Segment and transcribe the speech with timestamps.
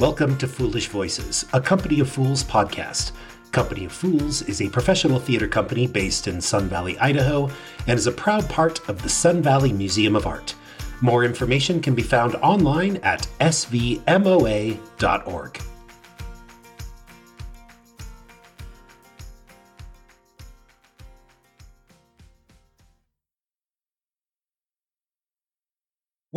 [0.00, 3.12] Welcome to Foolish Voices, a Company of Fools podcast.
[3.52, 7.50] Company of Fools is a professional theater company based in Sun Valley, Idaho,
[7.86, 10.54] and is a proud part of the Sun Valley Museum of Art.
[11.02, 14.00] More information can be found online at svmoa.org.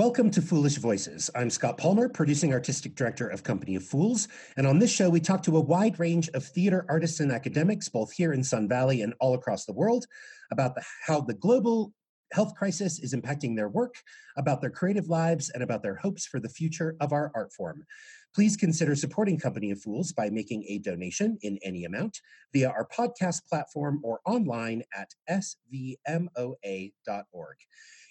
[0.04, 1.30] Welcome to Foolish Voices.
[1.34, 4.28] I'm Scott Palmer, producing artistic director of Company of Fools.
[4.58, 7.88] And on this show, we talk to a wide range of theater artists and academics,
[7.88, 10.06] both here in Sun Valley and all across the world,
[10.52, 11.94] about the, how the global
[12.34, 13.96] health crisis is impacting their work,
[14.36, 17.86] about their creative lives, and about their hopes for the future of our art form.
[18.36, 22.20] Please consider supporting Company of Fools by making a donation in any amount
[22.52, 26.92] via our podcast platform or online at svmoa.org.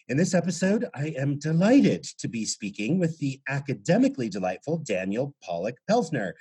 [0.08, 5.76] In this episode, I am delighted to be speaking with the academically delightful Daniel Pollock
[5.88, 6.32] Pelsner.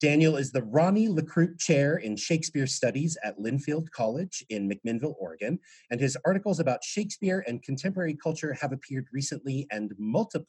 [0.00, 5.58] Daniel is the Ronni Lacroute Chair in Shakespeare Studies at Linfield College in McMinnville, Oregon,
[5.88, 10.44] and his articles about Shakespeare and contemporary culture have appeared recently and multiply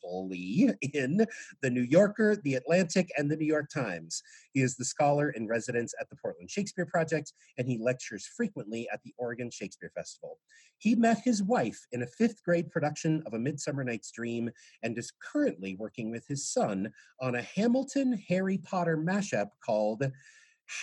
[0.82, 1.26] in
[1.62, 4.24] The New Yorker, The Atlantic, and The New York Times.
[4.52, 8.88] He is the scholar in residence at the Portland Shakespeare Project, and he lectures frequently
[8.92, 10.40] at the Oregon Shakespeare Festival.
[10.78, 14.50] He met his wife in a fifth grade production of A Midsummer Night's Dream
[14.84, 19.35] and is currently working with his son on a Hamilton Harry Potter mashup
[19.66, 20.04] called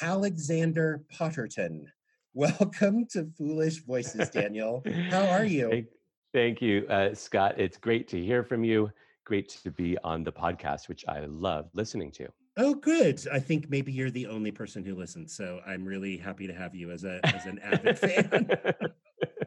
[0.00, 1.84] Halexander Potterton.
[2.34, 4.82] Welcome to Foolish Voices, Daniel.
[5.10, 5.68] How are you?
[5.68, 5.86] Thank,
[6.32, 7.60] thank you, uh, Scott.
[7.60, 8.90] It's great to hear from you.
[9.24, 12.28] Great to be on the podcast, which I love listening to.
[12.56, 13.20] Oh, good.
[13.32, 16.74] I think maybe you're the only person who listens, so I'm really happy to have
[16.74, 18.50] you as a as an avid fan.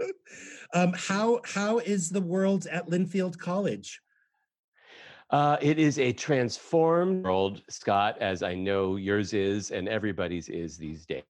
[0.73, 4.01] um, how how is the world at Linfield College?
[5.31, 10.77] Uh, it is a transformed world, Scott, as I know yours is and everybody's is
[10.77, 11.23] these days.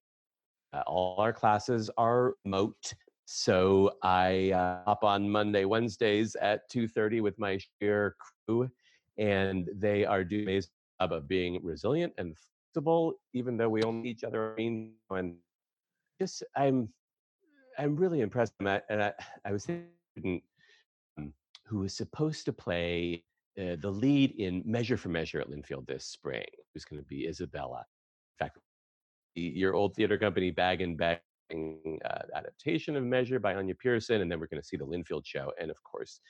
[0.72, 2.92] Uh, all our classes are remote.
[3.24, 8.70] So I uh, hop on Monday, Wednesdays at 2.30 with my share crew,
[9.16, 10.70] and they are doing a amazing
[11.00, 14.54] job of being resilient and flexible, even though we only each other.
[14.56, 15.36] And
[16.20, 16.90] just, I'm,
[17.78, 18.52] I'm really impressed.
[18.60, 19.12] And I,
[19.44, 19.80] I was a
[20.12, 20.42] student
[21.18, 21.32] um,
[21.64, 23.24] who was supposed to play
[23.60, 27.26] uh, the lead in Measure for Measure at Linfield this spring, who's going to be
[27.26, 27.84] Isabella.
[28.38, 28.58] In fact,
[29.34, 31.20] your old theater company, Bag and Bag,
[31.52, 35.24] uh, adaptation of Measure by Anya Pearson, and then we're going to see the Linfield
[35.24, 35.52] show.
[35.60, 36.20] And of course,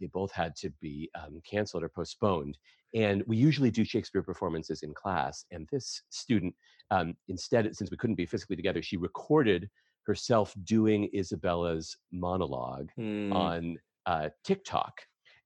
[0.00, 2.58] they both had to be um, canceled or postponed.
[2.94, 5.44] And we usually do Shakespeare performances in class.
[5.50, 6.54] And this student,
[6.90, 9.68] um, instead, since we couldn't be physically together, she recorded
[10.06, 13.32] herself doing Isabella's monologue mm.
[13.34, 13.76] on
[14.06, 14.94] uh, TikTok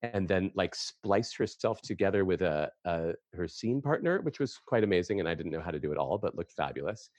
[0.03, 4.85] and then like spliced herself together with a, a, her scene partner which was quite
[4.85, 7.11] amazing and i didn't know how to do it all but looked fabulous.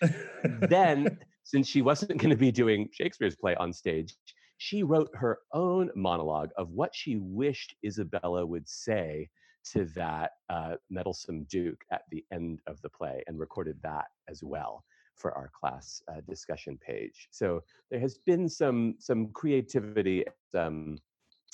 [0.62, 4.16] Then since she wasn't going to be doing shakespeare's play on stage
[4.58, 9.30] she wrote her own monologue of what she wished isabella would say
[9.64, 14.44] to that uh, meddlesome duke at the end of the play and recorded that as
[14.44, 14.84] well
[15.16, 17.28] for our class uh, discussion page.
[17.32, 20.26] So there has been some some creativity
[20.56, 20.98] um,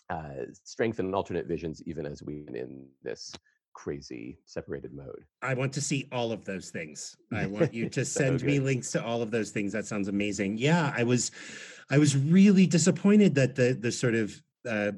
[0.09, 3.33] uh, strengthen alternate visions even as we in this
[3.73, 5.23] crazy separated mode.
[5.41, 7.15] I want to see all of those things.
[7.31, 9.71] I want you to send me links to all of those things.
[9.73, 10.57] That sounds amazing.
[10.57, 11.31] Yeah, I was
[11.89, 14.93] I was really disappointed that the the sort of uh,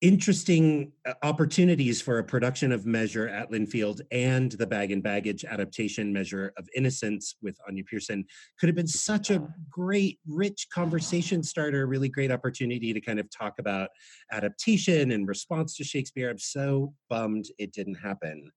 [0.00, 5.44] interesting uh, opportunities for a production of Measure at Linfield and the Bag and Baggage
[5.44, 8.24] adaptation Measure of Innocence with Anya Pearson
[8.60, 13.28] could have been such a great, rich conversation starter, really great opportunity to kind of
[13.30, 13.90] talk about
[14.30, 16.30] adaptation and response to Shakespeare.
[16.30, 18.50] I'm so bummed it didn't happen.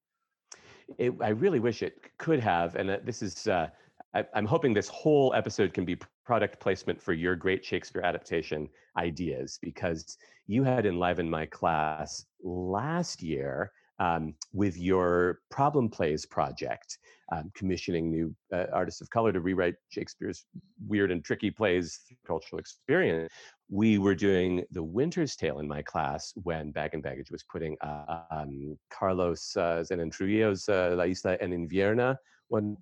[0.97, 2.75] It, I really wish it could have.
[2.75, 3.68] And uh, this is, uh,
[4.13, 8.70] I, I'm hoping this whole episode can be product placement for your great Shakespeare adaptation
[8.98, 10.18] ideas because
[10.48, 13.72] you had enlivened my class last year
[14.02, 16.97] um, with your problem plays project,
[17.32, 20.46] um, commissioning new uh, artists of color to rewrite Shakespeare's
[20.88, 23.32] weird and tricky plays cultural experience.
[23.70, 27.78] We were doing The Winter's Tale in my class when Bag and Baggage was putting
[27.82, 32.16] uh, um, Carlos uh, Zenon Trujillo's uh, La Isla en Invierno,
[32.47, 32.76] one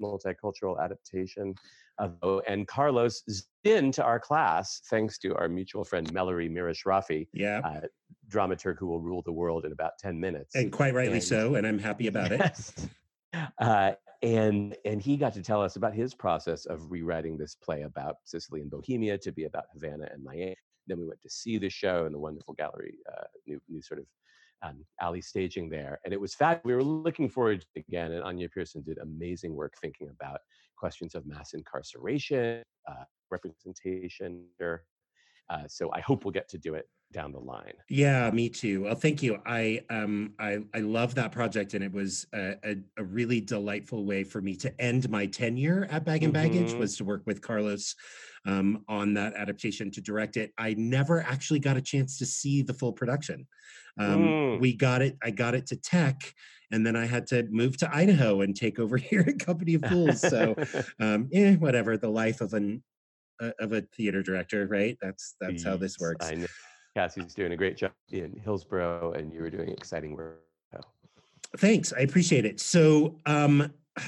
[0.00, 1.54] multicultural adaptation
[1.98, 3.22] and Carlos
[3.64, 7.60] in to our class thanks to our mutual friend Mallory Mirish Rafi, yeah.
[7.64, 7.80] Uh,
[8.28, 10.54] dramaturg who will rule the world in about 10 minutes.
[10.54, 12.72] And quite rightly and, so, and I'm happy about yes.
[12.76, 12.90] it.
[13.58, 13.92] Uh,
[14.22, 18.16] and and he got to tell us about his process of rewriting this play about
[18.24, 20.54] Sicily and Bohemia to be about Havana and Miami.
[20.86, 24.00] Then we went to see the show in the wonderful gallery, uh, new new sort
[24.00, 24.06] of
[24.62, 25.98] um, alley staging there.
[26.04, 26.60] And it was fat.
[26.64, 28.12] We were looking forward again.
[28.12, 30.40] And Anya Pearson did amazing work thinking about
[30.76, 34.44] questions of mass incarceration, uh, representation.
[34.60, 37.74] Uh, so I hope we'll get to do it down the line.
[37.88, 38.84] Yeah, me too.
[38.84, 39.38] Well, thank you.
[39.46, 44.04] I um I I love that project, and it was a, a, a really delightful
[44.04, 46.78] way for me to end my tenure at Bag and Baggage mm-hmm.
[46.78, 47.94] was to work with Carlos
[48.46, 50.52] um, on that adaptation to direct it.
[50.58, 53.46] I never actually got a chance to see the full production.
[53.98, 54.60] Um, mm.
[54.60, 55.16] We got it.
[55.22, 56.34] I got it to tech,
[56.70, 59.84] and then I had to move to Idaho and take over here at Company of
[59.84, 60.20] Fools.
[60.20, 60.54] So,
[61.00, 61.96] um, eh, whatever.
[61.96, 62.82] The life of an
[63.40, 64.96] uh, of a theater director, right?
[65.00, 66.30] That's that's how this works.
[66.94, 70.42] Cassie's doing a great job in Hillsboro, and you were doing exciting work.
[71.58, 72.60] Thanks, I appreciate it.
[72.60, 73.72] So, um,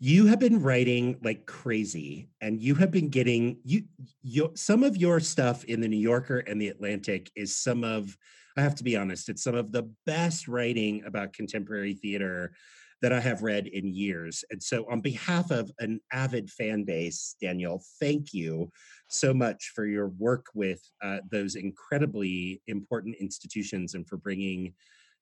[0.00, 3.84] you have been writing like crazy, and you have been getting you,
[4.22, 8.16] you some of your stuff in the New Yorker and the Atlantic is some of.
[8.56, 12.52] I have to be honest, it's some of the best writing about contemporary theater
[13.02, 14.44] that I have read in years.
[14.50, 18.70] And so, on behalf of an avid fan base, Daniel, thank you
[19.08, 24.74] so much for your work with uh, those incredibly important institutions and for bringing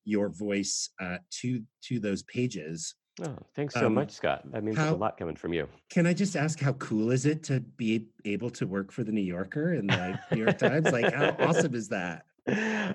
[0.04, 2.94] your voice uh, to to those pages.
[3.22, 4.50] Oh, thanks so um, much, Scott.
[4.52, 5.68] That means how, a lot coming from you.
[5.90, 9.12] Can I just ask how cool is it to be able to work for the
[9.12, 10.90] New Yorker and the New York Times?
[10.90, 12.24] Like, how awesome is that?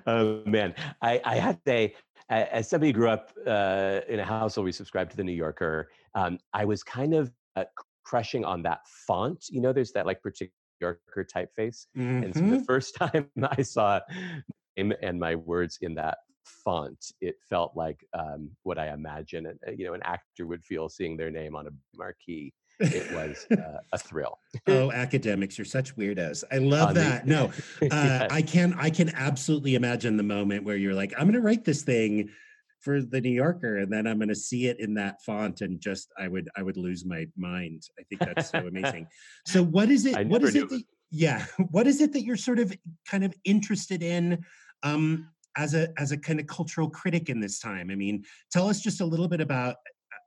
[0.08, 1.96] Oh man, I, I had to say
[2.30, 5.90] as somebody who grew up uh, in a household we subscribed to the New Yorker,
[6.16, 7.66] um, I was kind of uh,
[8.04, 9.46] crushing on that font.
[9.50, 12.24] You know, there's that like particular Yorker typeface, mm-hmm.
[12.24, 12.64] and so the mm-hmm.
[12.64, 16.18] first time I saw my name and my words in that
[16.64, 20.90] font, it felt like um, what I imagine, uh, you know, an actor would feel
[20.90, 24.40] seeing their name on a marquee it was uh, a thrill.
[24.68, 26.44] oh, academics, you're such weirdos.
[26.52, 27.28] I love that.
[27.28, 27.46] No,
[27.82, 28.28] uh, yes.
[28.32, 31.66] I can I can absolutely imagine the moment where you're like, I'm going to write
[31.66, 32.30] this thing
[32.80, 35.80] for the New Yorker, and then I'm going to see it in that font, and
[35.80, 37.84] just I would I would lose my mind.
[38.00, 39.08] I think that's so amazing.
[39.46, 40.28] So, what is it?
[40.28, 40.70] What is it?
[40.70, 42.76] That, yeah, what is it that you're sort of
[43.10, 44.44] kind of interested in?
[44.84, 48.70] Um, as a as a kind of cultural critic in this time i mean tell
[48.70, 49.78] us just a little bit about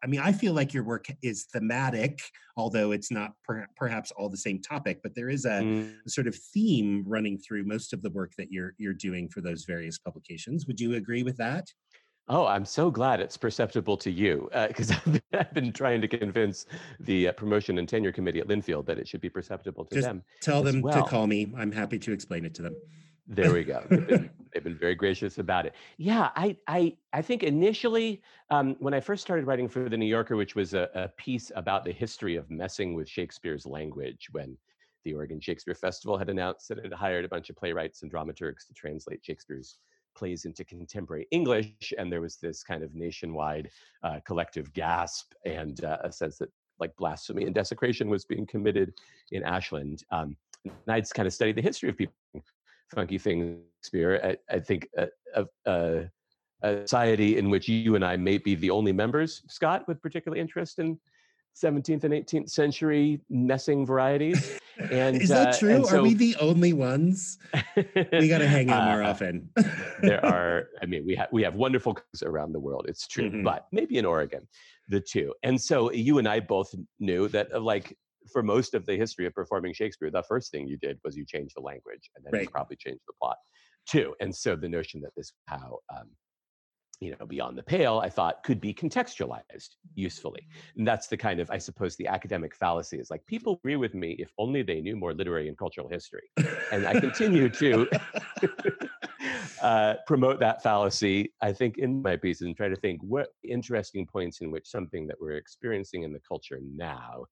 [0.02, 2.20] I mean, I feel like your work is thematic,
[2.56, 5.92] although it's not per, perhaps all the same topic, but there is a, mm.
[6.06, 9.40] a, sort of theme running through most of the work that you're you're doing for
[9.40, 10.66] those various publications.
[10.66, 11.66] Would you agree with that?
[12.28, 16.08] Oh, I'm so glad it's perceptible to you because uh, I've, I've, been trying to
[16.08, 16.64] convince
[17.00, 20.06] the uh, promotion and tenure committee at Linfield that it should be perceptible to Just
[20.06, 20.22] them.
[20.40, 21.02] Tell them well.
[21.02, 21.52] to call me.
[21.56, 22.76] I'm happy to explain it to them.
[23.32, 23.84] There we go.
[23.88, 25.74] They've been, they've been, very gracious about it.
[25.98, 30.06] Yeah, I I I think initially um, when I first started writing for the New
[30.06, 34.58] Yorker, which was a, a, piece about the history of messing with Shakespeare's language, when
[35.04, 38.12] the Oregon Shakespeare Festival had announced that it had hired a bunch of playwrights and
[38.12, 39.78] dramaturgs to translate Shakespeare's
[40.16, 43.70] plays into contemporary English, and there was this kind of nationwide
[44.02, 46.48] uh, collective gasp and uh, a sense that
[46.80, 48.92] like blasphemy and desecration was being committed
[49.30, 50.02] in Ashland.
[50.10, 52.14] Um, and I'd kind of studied the history of people
[52.94, 54.20] funky things, Spear.
[54.22, 55.46] I, I think a, a,
[56.62, 60.36] a, society in which you and I may be the only members, Scott, with particular
[60.36, 60.98] interest in
[61.56, 64.58] 17th and 18th century messing varieties.
[64.90, 65.84] And is that uh, true?
[65.84, 67.36] So, Are we the only ones?
[67.76, 69.50] we got to hang out more uh, often.
[70.00, 72.86] there are, I mean, we have we have wonderful cooks around the world.
[72.88, 73.42] It's true, mm-hmm.
[73.42, 74.48] but maybe in Oregon,
[74.88, 75.34] the two.
[75.42, 77.94] And so you and I both knew that, uh, like
[78.32, 81.24] for most of the history of performing Shakespeare, the first thing you did was you
[81.24, 82.42] changed the language, and then right.
[82.42, 83.36] you probably changed the plot
[83.86, 84.14] too.
[84.20, 86.08] And so the notion that this how um,
[87.00, 90.46] you know beyond the pale, I thought could be contextualized usefully.
[90.76, 93.94] And that's the kind of I suppose the academic fallacy is like people agree with
[93.94, 96.30] me if only they knew more literary and cultural history.
[96.72, 97.88] And I continue to.
[99.62, 104.06] uh, promote that fallacy, I think, in my pieces and try to think what interesting
[104.06, 107.26] points in which something that we're experiencing in the culture now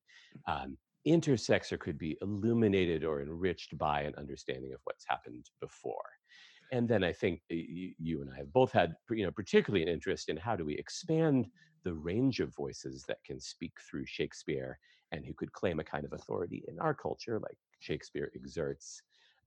[0.47, 6.11] um, intersects or could be illuminated or enriched by an understanding of what's happened before.
[6.73, 9.88] And then I think you, you and I have both had, you know, particularly an
[9.88, 11.47] interest in how do we expand
[11.85, 14.78] the range of voices that can speak through Shakespeare
[15.12, 19.00] and who could claim a kind of authority in our culture, like Shakespeare exerts.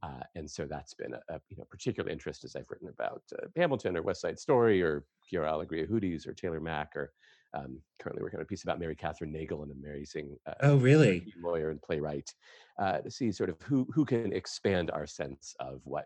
[0.03, 3.21] Uh, and so that's been a, a, you know particular interest as I've written about
[3.38, 7.11] uh, Hamilton or West Side Story or Quiara Alegria Hudes or Taylor Mac or
[7.53, 11.34] um, currently working on a piece about Mary Kathryn Nagle, an amazing uh, oh really
[11.41, 12.34] lawyer and playwright,
[12.79, 16.05] uh, to see sort of who who can expand our sense of what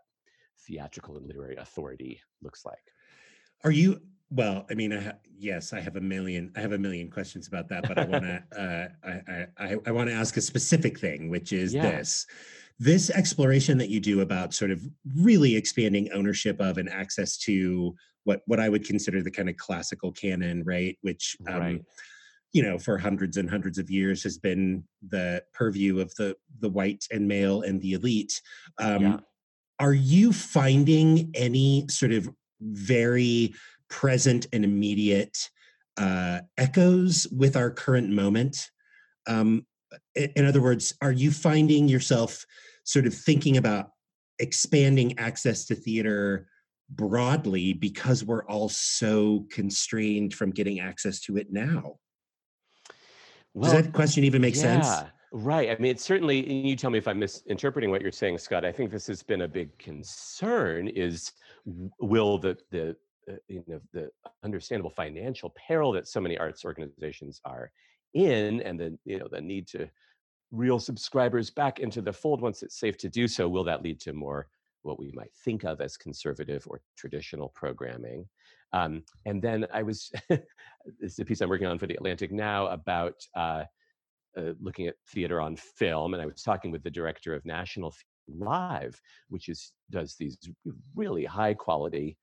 [0.67, 2.77] theatrical and literary authority looks like.
[3.63, 4.65] Are you well?
[4.69, 6.51] I mean, I ha- yes, I have a million.
[6.55, 8.43] I have a million questions about that, but I want to.
[9.05, 11.91] uh, I I, I want to ask a specific thing, which is yeah.
[11.91, 12.25] this.
[12.77, 14.81] this exploration that you do about sort of
[15.15, 19.55] really expanding ownership of and access to what what I would consider the kind of
[19.55, 20.97] classical canon, right?
[21.01, 21.81] Which um, right.
[22.51, 26.69] you know, for hundreds and hundreds of years has been the purview of the the
[26.69, 28.41] white and male and the elite.
[28.79, 29.17] Um, yeah.
[29.79, 32.29] Are you finding any sort of
[32.61, 33.53] very
[33.89, 35.49] present and immediate
[35.97, 38.69] uh, echoes with our current moment?
[39.27, 39.65] Um,
[40.15, 42.45] in other words, are you finding yourself
[42.85, 43.91] sort of thinking about
[44.39, 46.47] expanding access to theater
[46.89, 51.97] broadly because we're all so constrained from getting access to it now?
[53.53, 55.09] Well, Does that question even make yeah, sense?
[55.31, 55.69] Right.
[55.69, 58.63] I mean, it's certainly, you tell me if I'm misinterpreting what you're saying, Scott.
[58.63, 61.31] I think this has been a big concern is
[61.99, 62.95] will the, the,
[63.29, 64.09] uh, you know, the
[64.43, 67.71] understandable financial peril that so many arts organizations are
[68.13, 69.89] in and the, you know, the need to
[70.51, 73.99] real subscribers back into the fold once it's safe to do so, will that lead
[74.01, 74.47] to more
[74.85, 78.25] what we might think of as conservative or traditional programming?
[78.73, 80.43] Um, and then I was, this
[81.01, 83.63] is a piece I'm working on for the Atlantic now about uh,
[84.37, 87.93] uh, looking at theater on film, and I was talking with the director of National
[88.27, 88.99] Live,
[89.29, 90.37] which is does these
[90.95, 92.17] really high quality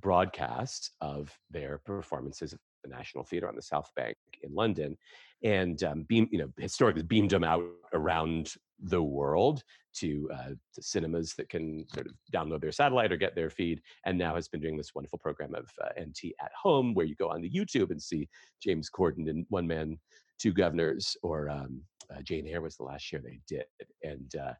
[0.00, 4.96] broadcasts of their performances at the National Theatre on the South Bank in London,
[5.42, 9.62] and um, beam, you know, historically beamed them out around the world
[9.96, 13.80] to, uh, to cinemas that can sort of download their satellite or get their feed,
[14.04, 17.14] and now has been doing this wonderful program of uh, NT at home, where you
[17.16, 18.28] go on the YouTube and see
[18.62, 19.98] James Corden in One Man,
[20.38, 21.82] Two Guvnors, or um,
[22.14, 23.66] uh, Jane Eyre was the last year they did,
[24.02, 24.52] and uh,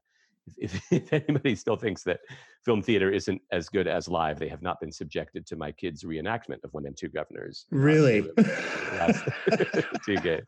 [0.57, 2.21] if, if, anybody still thinks that
[2.65, 6.05] film theater isn't as good as live, they have not been subjected to my kids'
[6.05, 7.65] reenactment of One and Two Guvnors.
[7.71, 8.23] Really?
[8.37, 9.25] Last
[10.07, 10.47] two games.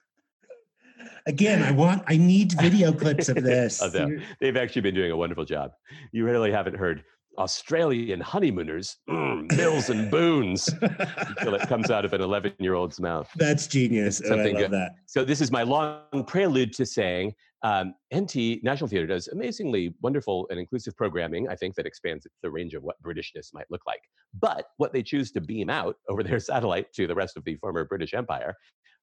[1.27, 3.81] Again, I want, I need video clips of this.
[3.83, 5.73] of them, They've actually been doing a wonderful job.
[6.13, 7.05] You really haven't heard
[7.39, 13.01] Australian honeymooners, mm, Mills and Boons, until it comes out of an 11 year old's
[13.01, 13.31] mouth.
[13.37, 14.21] That's genius.
[14.25, 14.71] Oh, I love good.
[14.73, 14.93] that.
[15.07, 20.47] So, this is my long prelude to saying um, NT National Theatre does amazingly wonderful
[20.51, 24.01] and inclusive programming, I think, that expands the range of what Britishness might look like.
[24.41, 27.57] But what they choose to beam out over their satellite to the rest of the
[27.57, 28.55] former British Empire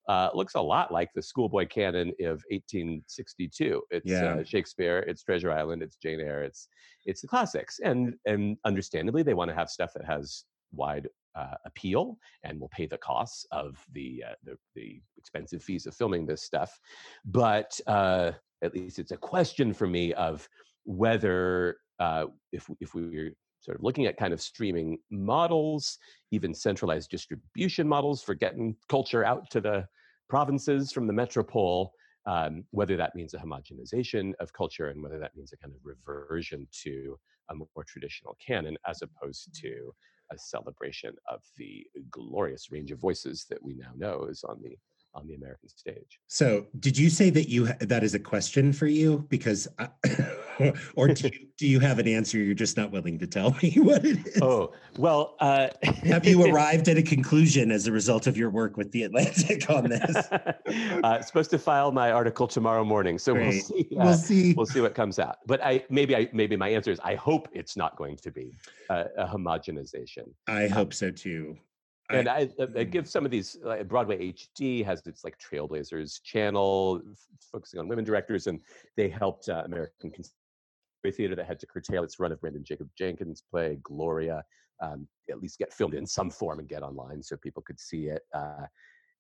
[0.07, 3.81] uh, looks a lot like the schoolboy canon of 1862.
[3.91, 4.35] It's yeah.
[4.35, 6.67] uh, Shakespeare, it's Treasure Island, it's Jane Eyre, it's
[7.05, 11.55] it's the classics, and and understandably they want to have stuff that has wide uh,
[11.65, 16.25] appeal and will pay the costs of the, uh, the, the expensive fees of filming
[16.25, 16.79] this stuff.
[17.25, 18.31] But uh,
[18.63, 20.47] at least it's a question for me of
[20.83, 23.31] whether uh, if if we were
[23.67, 25.97] sort of looking at kind of streaming models,
[26.31, 29.85] even centralized distribution models for getting culture out to the
[30.29, 31.91] provinces from the metropole,
[32.25, 35.81] um, whether that means a homogenization of culture and whether that means a kind of
[35.83, 37.19] reversion to
[37.49, 39.93] a more traditional canon as opposed to
[40.31, 44.77] a celebration of the glorious range of voices that we now know is on the
[45.13, 46.19] on the American stage.
[46.27, 49.25] So, did you say that you that is a question for you?
[49.29, 49.67] Because,
[50.95, 52.37] or do you, do you have an answer?
[52.37, 54.41] You're just not willing to tell me what it is.
[54.41, 55.69] Oh well, uh,
[56.03, 59.69] have you arrived at a conclusion as a result of your work with the Atlantic
[59.69, 60.15] on this?
[61.03, 63.47] uh, supposed to file my article tomorrow morning, so Great.
[63.47, 63.87] we'll see.
[63.91, 64.53] Uh, we'll see.
[64.53, 65.37] We'll see what comes out.
[65.45, 68.51] But I maybe I maybe my answer is I hope it's not going to be
[68.89, 70.33] a, a homogenization.
[70.47, 71.57] I um, hope so too
[72.09, 77.01] and I, I, give some of these like Broadway HD has its like Trailblazers channel
[77.51, 78.59] focusing on women directors, and
[78.95, 80.11] they helped uh, American
[81.11, 84.43] Theater that had to curtail its run of Branden Jacobs-Jenkins' play Gloria,
[84.81, 88.07] um, at least get filmed in some form and get online so people could see
[88.07, 88.23] it.
[88.33, 88.65] Uh,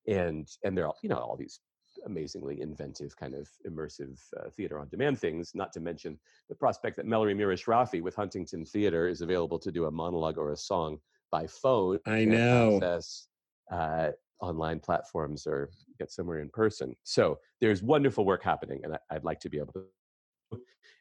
[0.07, 1.59] and and there are you know all these
[2.05, 5.51] amazingly inventive kind of immersive uh, theater on demand things.
[5.55, 6.19] Not to mention
[6.49, 10.37] the prospect that Mallory Mirish Rafi with Huntington Theater is available to do a monologue
[10.37, 10.99] or a song
[11.31, 11.99] by phone.
[12.05, 12.75] I know.
[12.75, 13.27] Access,
[13.71, 16.95] uh, online platforms or get somewhere in person.
[17.03, 19.83] So there's wonderful work happening, and I, would like to be able to.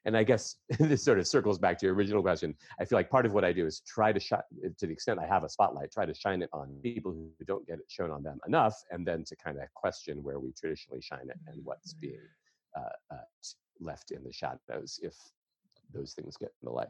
[0.06, 2.54] And I guess this sort of circles back to your original question.
[2.80, 4.40] I feel like part of what I do is try to shine,
[4.78, 7.66] to the extent I have a spotlight, try to shine it on people who don't
[7.66, 11.02] get it shown on them enough, and then to kind of question where we traditionally
[11.02, 12.20] shine it and what's being
[12.76, 13.18] uh, uh,
[13.80, 15.14] left in the shadows if
[15.92, 16.88] those things get in the light.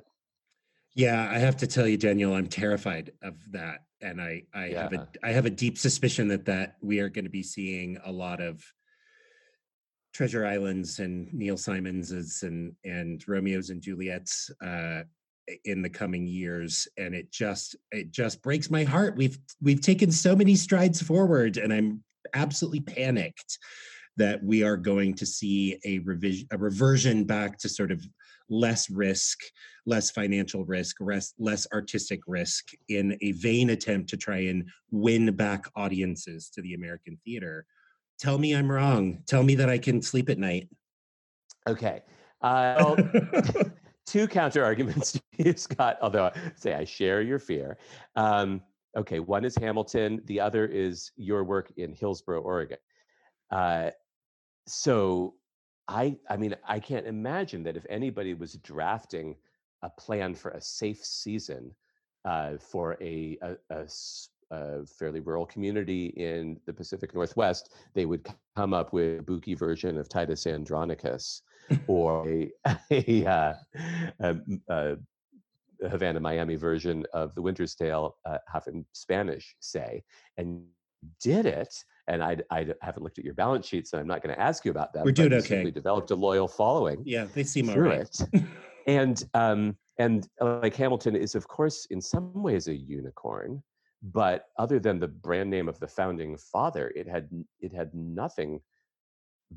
[0.95, 4.83] Yeah, I have to tell you, Daniel, I'm terrified of that, and I I yeah.
[4.83, 7.99] have a I have a deep suspicion that that we are going to be seeing
[8.05, 8.63] a lot of
[10.17, 15.03] Treasure Islands and Neil Simons's and and Romeos and Juliets uh,
[15.67, 19.15] in the coming years, and it just it just breaks my heart.
[19.15, 23.59] We've we've taken so many strides forward, and I'm absolutely panicked
[24.17, 28.03] that we are going to see a revision a reversion back to sort of
[28.49, 29.41] less risk,
[29.85, 35.35] less financial risk, less, less artistic risk in a vain attempt to try and win
[35.37, 37.67] back audiences to the American theater.
[38.19, 39.23] Tell me I'm wrong.
[39.27, 40.69] Tell me that I can sleep at night.
[41.67, 42.03] Okay.
[42.43, 42.97] Uh, well,
[44.07, 47.79] two counter arguments to Scott, although I say I share your fear.
[48.15, 48.61] Um,
[48.97, 52.77] okay, one is Hamilton, the other is your work in Hillsboro, Oregon.
[53.51, 53.91] Uh,
[54.67, 55.35] so
[55.89, 59.37] I, I mean, I can't imagine that if anybody was drafting
[59.83, 61.75] a plan for a safe season
[62.25, 63.85] uh, for a, a, a,
[64.51, 68.27] a, fairly rural community in the Pacific Northwest, they would
[68.57, 71.43] come up with a booky version of Titus Andronicus
[71.87, 72.51] or a,
[72.91, 73.55] a, uh,
[74.21, 74.37] a,
[74.69, 74.97] a,
[75.91, 80.03] Havana Miami version of The Winter's Tale, uh, half in Spanish, say,
[80.39, 80.63] and
[81.21, 81.75] did it.
[82.09, 84.65] And I, I haven't looked at your balance sheet, so I'm not going to ask
[84.65, 85.05] you about that.
[85.05, 85.65] We're doing okay.
[85.65, 87.03] We developed a loyal following.
[87.05, 88.09] Yeah, they seem all right.
[88.33, 88.43] It.
[88.87, 93.63] and um, and uh, like Hamilton is, of course, in some ways a unicorn,
[94.13, 97.29] but other than the brand name of the founding father, it had
[97.61, 98.61] it had nothing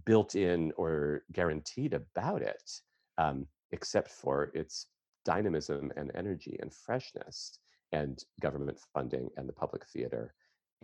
[0.05, 2.71] built in or guaranteed about it,
[3.17, 4.87] um, except for its
[5.25, 7.59] dynamism and energy and freshness
[7.91, 10.33] and government funding and the public theater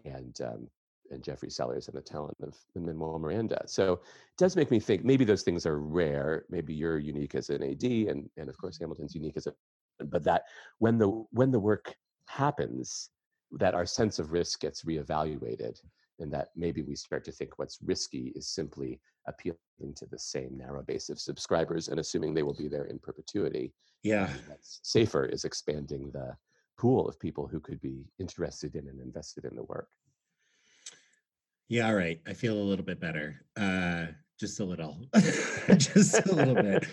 [0.03, 0.67] and um,
[1.11, 3.61] and Jeffrey Sellers and the talent of Manuel Miranda.
[3.67, 3.99] So it
[4.37, 6.45] does make me think maybe those things are rare.
[6.49, 9.53] Maybe you're unique as an AD, and and of course Hamilton's unique as a.
[9.99, 10.43] But that
[10.77, 11.95] when the when the work
[12.27, 13.09] happens,
[13.51, 15.79] that our sense of risk gets reevaluated
[16.19, 19.57] and that maybe we start to think what's risky is simply appealing
[19.95, 23.73] to the same narrow base of subscribers and assuming they will be there in perpetuity.
[24.03, 24.29] Yeah.
[24.47, 26.35] That's safer is expanding the
[26.77, 29.87] pool of people who could be interested in and invested in the work.
[31.67, 32.21] Yeah, all right.
[32.27, 33.41] I feel a little bit better.
[33.57, 34.07] Uh,
[34.39, 35.05] just a little,
[35.77, 36.85] just a little bit.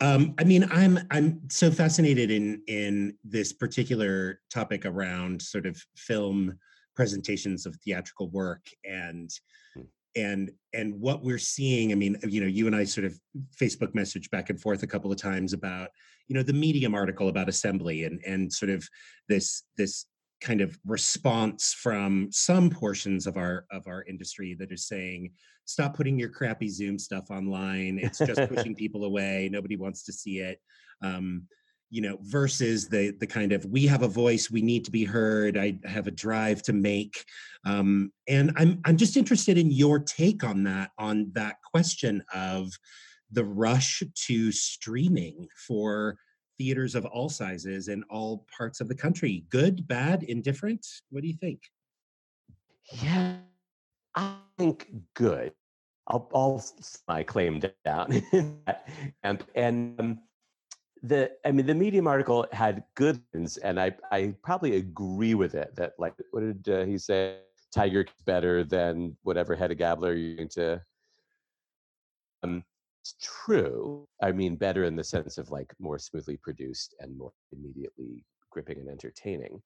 [0.00, 5.80] Um, I mean, I'm I'm so fascinated in in this particular topic around sort of
[5.96, 6.58] film
[6.98, 9.30] presentations of theatrical work and
[9.74, 9.82] hmm.
[10.16, 13.16] and and what we're seeing i mean you know you and i sort of
[13.56, 15.90] facebook message back and forth a couple of times about
[16.26, 18.84] you know the medium article about assembly and and sort of
[19.28, 20.06] this this
[20.40, 25.32] kind of response from some portions of our of our industry that are saying
[25.64, 27.98] stop putting your crappy zoom stuff online.
[28.02, 29.48] It's just pushing people away.
[29.52, 30.60] Nobody wants to see it.
[31.02, 31.46] Um,
[31.90, 34.50] you know versus the the kind of we have a voice.
[34.50, 35.56] We need to be heard.
[35.56, 37.24] I have a drive to make.
[37.64, 42.70] Um, and i'm i'm just interested in your take on that on that question of
[43.30, 46.16] the rush to streaming for
[46.58, 51.28] theaters of all sizes in all parts of the country good bad indifferent what do
[51.28, 51.62] you think
[53.02, 53.36] yeah
[54.14, 55.52] i think good
[56.08, 56.64] i'll, I'll
[57.06, 58.22] my claim down
[59.22, 60.18] and and um,
[61.02, 63.20] the I mean the Medium article had good
[63.62, 65.74] and I I probably agree with it.
[65.76, 67.38] That like what did uh, he say?
[67.70, 70.80] Tiger better than whatever Hedda Gabler you're going to.
[72.42, 72.64] Um,
[73.20, 74.06] true.
[74.22, 78.78] I mean, better in the sense of like more smoothly produced and more immediately gripping
[78.78, 79.62] and entertaining.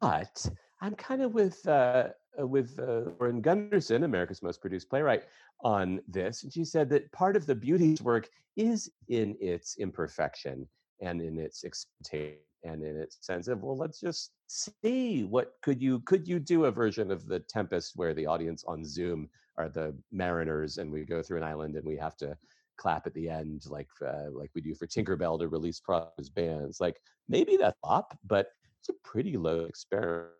[0.00, 0.46] But
[0.80, 2.08] I'm kind of with uh,
[2.40, 5.24] uh with uh, Lauren Gunderson, America's most produced playwright,
[5.62, 10.68] on this, and she said that part of the beauty's work is in its imperfection
[11.00, 15.80] and in its expectation and in its sense of well let's just see what could
[15.80, 19.68] you could you do a version of the tempest where the audience on zoom are
[19.68, 22.36] the mariners and we go through an island and we have to
[22.76, 26.80] clap at the end like uh, like we do for tinkerbell to release Pro's bands
[26.80, 28.48] like maybe that's up but
[28.80, 30.30] it's a pretty low experiment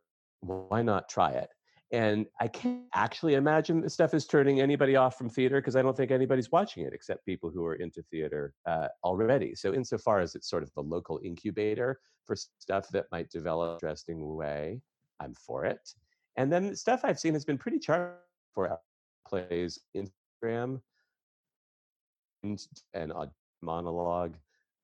[0.41, 1.49] why not try it
[1.93, 5.83] and I can't actually imagine this stuff is turning anybody off from theater because I
[5.83, 9.55] don't think anybody's watching it except people who are into theater uh, already.
[9.55, 14.35] So, insofar as it's sort of the local incubator for stuff that might develop interesting
[14.35, 14.81] way,
[15.21, 15.79] I'm for it.
[16.37, 18.17] And then stuff I've seen has been pretty charming
[18.53, 18.77] for
[19.29, 20.81] plays Instagram
[22.95, 23.31] an odd
[23.63, 24.35] monologue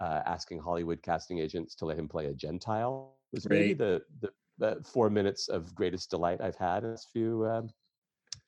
[0.01, 4.31] uh, asking Hollywood casting agents to let him play a Gentile was maybe the, the
[4.59, 7.71] the four minutes of greatest delight I've had in this few um,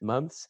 [0.00, 0.48] months.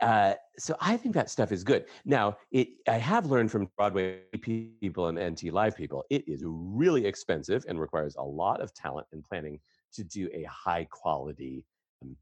[0.00, 1.86] Uh, so I think that stuff is good.
[2.04, 7.04] Now, it I have learned from Broadway people and NT Live people, it is really
[7.04, 9.58] expensive and requires a lot of talent and planning
[9.94, 11.64] to do a high quality
[12.02, 12.16] um,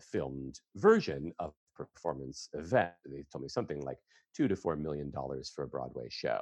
[0.00, 1.52] filmed version of
[1.86, 2.92] performance event.
[3.06, 3.98] They told me something like
[4.34, 6.40] two to four million dollars for a Broadway show,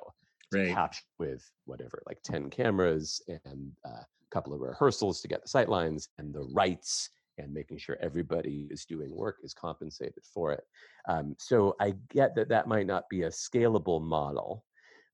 [0.53, 0.73] right.
[0.73, 5.69] capture with whatever, like ten cameras and a couple of rehearsals to get the sight
[5.69, 10.65] lines and the rights and making sure everybody is doing work is compensated for it.
[11.09, 14.65] Um, so I get that that might not be a scalable model,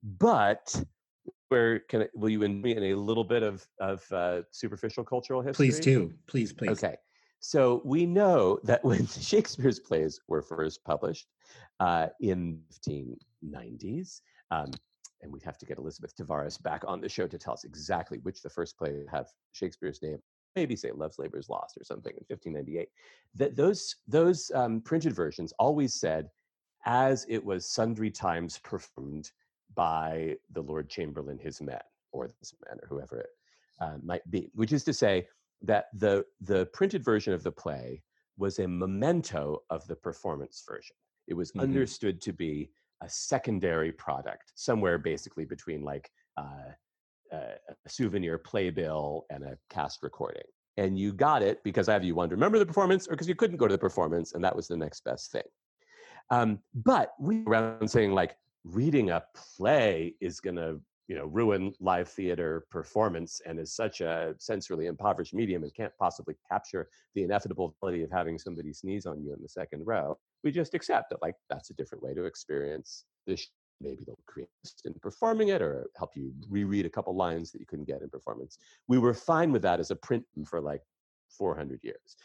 [0.02, 0.74] but
[1.48, 5.04] where can I, will you in me in a little bit of of uh, superficial
[5.04, 5.66] cultural history?
[5.66, 6.12] Please do.
[6.26, 6.70] Please, please.
[6.70, 6.96] Okay.
[7.46, 11.26] So we know that when Shakespeare's plays were first published
[11.78, 14.70] uh, in 1590s, um,
[15.20, 18.18] and we'd have to get Elizabeth Tavares back on the show to tell us exactly
[18.22, 20.18] which the first play have Shakespeare's name.
[20.56, 22.88] Maybe say Love's Labour's Lost or something in 1598.
[23.34, 26.30] That those those um, printed versions always said,
[26.86, 29.30] as it was sundry times performed
[29.74, 31.80] by the Lord Chamberlain, his men,
[32.12, 33.30] or this man, or whoever it
[33.80, 34.50] uh, might be.
[34.54, 35.26] Which is to say
[35.66, 38.02] that the the printed version of the play
[38.36, 40.96] was a memento of the performance version.
[41.26, 41.60] It was mm-hmm.
[41.60, 42.70] understood to be
[43.02, 46.72] a secondary product, somewhere basically between like uh,
[47.32, 50.42] a souvenir playbill and a cast recording.
[50.76, 53.34] And you got it because either you wanted to remember the performance or because you
[53.34, 55.42] couldn't go to the performance, and that was the next best thing.
[56.30, 59.22] Um, but we around saying like reading a
[59.56, 64.86] play is going to you know ruin live theater performance and is such a sensorily
[64.86, 69.42] impoverished medium and can't possibly capture the inevitability of having somebody sneeze on you in
[69.42, 73.48] the second row we just accept that like that's a different way to experience this
[73.80, 74.48] maybe they'll create
[74.84, 78.08] in performing it or help you reread a couple lines that you couldn't get in
[78.08, 78.58] performance.
[78.88, 80.82] We were fine with that as a print for like
[81.28, 82.16] 400 years.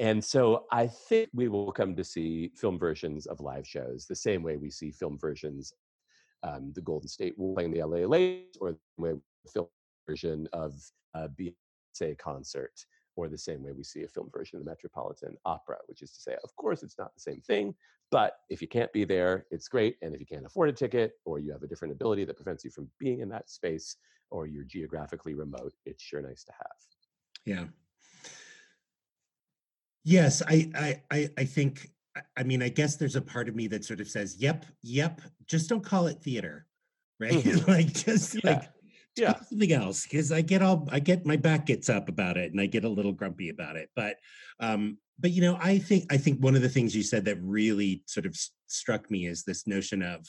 [0.00, 4.14] And so I think we will come to see film versions of live shows the
[4.14, 5.72] same way we see film versions
[6.42, 9.20] um, the Golden State playing the LA Lakers, or the
[9.52, 9.66] film
[10.06, 10.74] version of
[11.14, 12.72] a Beyonce concert,
[13.16, 16.12] or the same way we see a film version of the Metropolitan Opera, which is
[16.12, 17.74] to say, of course, it's not the same thing,
[18.10, 19.96] but if you can't be there, it's great.
[20.02, 22.64] And if you can't afford a ticket, or you have a different ability that prevents
[22.64, 23.96] you from being in that space,
[24.30, 26.76] or you're geographically remote, it's sure nice to have.
[27.44, 27.64] Yeah.
[30.04, 31.90] Yes, I I I think
[32.36, 35.20] I mean, I guess there's a part of me that sort of says, "Yep, yep,
[35.46, 36.66] just don't call it theater."
[37.20, 37.32] Right?
[37.44, 37.70] Mm-hmm.
[37.70, 38.50] like just yeah.
[38.50, 38.70] like
[39.16, 39.34] yeah.
[39.48, 42.60] something else because I get all I get my back gets up about it and
[42.60, 43.90] I get a little grumpy about it.
[43.96, 44.16] But
[44.60, 47.38] um but you know, I think I think one of the things you said that
[47.42, 48.36] really sort of
[48.68, 50.26] struck me is this notion of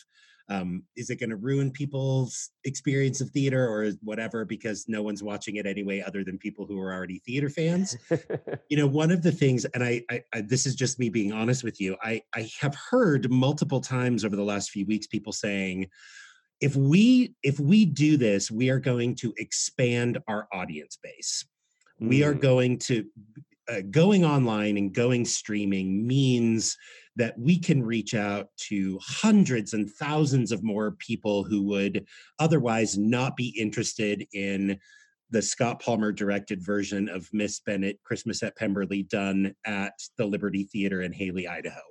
[0.49, 5.21] um, is it going to ruin people's experience of theater or whatever because no one's
[5.21, 7.95] watching it anyway other than people who are already theater fans
[8.69, 11.31] you know one of the things and I, I, I, this is just me being
[11.31, 15.33] honest with you i i have heard multiple times over the last few weeks people
[15.33, 15.87] saying
[16.61, 21.45] if we if we do this we are going to expand our audience base
[22.01, 22.09] mm.
[22.09, 22.41] we are mm.
[22.41, 23.05] going to
[23.69, 26.75] uh, going online and going streaming means
[27.19, 32.05] that we can reach out to hundreds and thousands of more people who would
[32.39, 34.79] otherwise not be interested in
[35.29, 40.63] the Scott Palmer directed version of Miss Bennet Christmas at Pemberley done at the Liberty
[40.63, 41.81] Theater in Hailey, Idaho.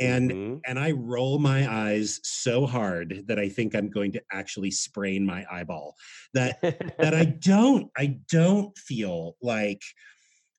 [0.00, 0.56] And mm-hmm.
[0.66, 5.26] and I roll my eyes so hard that I think I'm going to actually sprain
[5.26, 5.94] my eyeball.
[6.32, 6.60] That
[6.98, 9.82] that I don't I don't feel like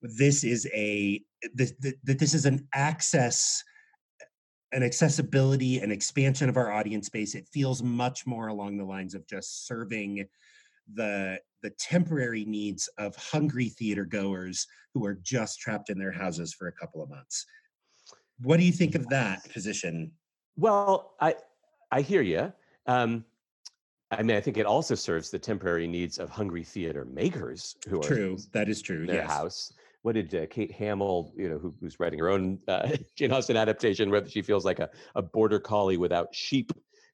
[0.02, 1.22] this is a
[1.56, 3.64] that, that this is an access
[4.76, 9.16] an accessibility and expansion of our audience base it feels much more along the lines
[9.16, 10.28] of just serving
[10.94, 16.54] the the temporary needs of hungry theater goers who are just trapped in their houses
[16.54, 17.46] for a couple of months
[18.42, 20.12] what do you think of that position
[20.58, 21.34] well i
[21.92, 22.52] i hear you
[22.86, 23.24] um
[24.12, 28.00] I mean, I think it also serves the temporary needs of hungry theater makers who
[28.00, 28.38] are true.
[28.54, 29.02] That is true.
[29.02, 29.32] In their yes.
[29.32, 29.74] house
[30.06, 33.58] what did uh, Kate Hamill, you know, who, who's writing her own uh, Jane Austen
[33.58, 36.72] adaptation, where she feels like a, a border collie without sheep.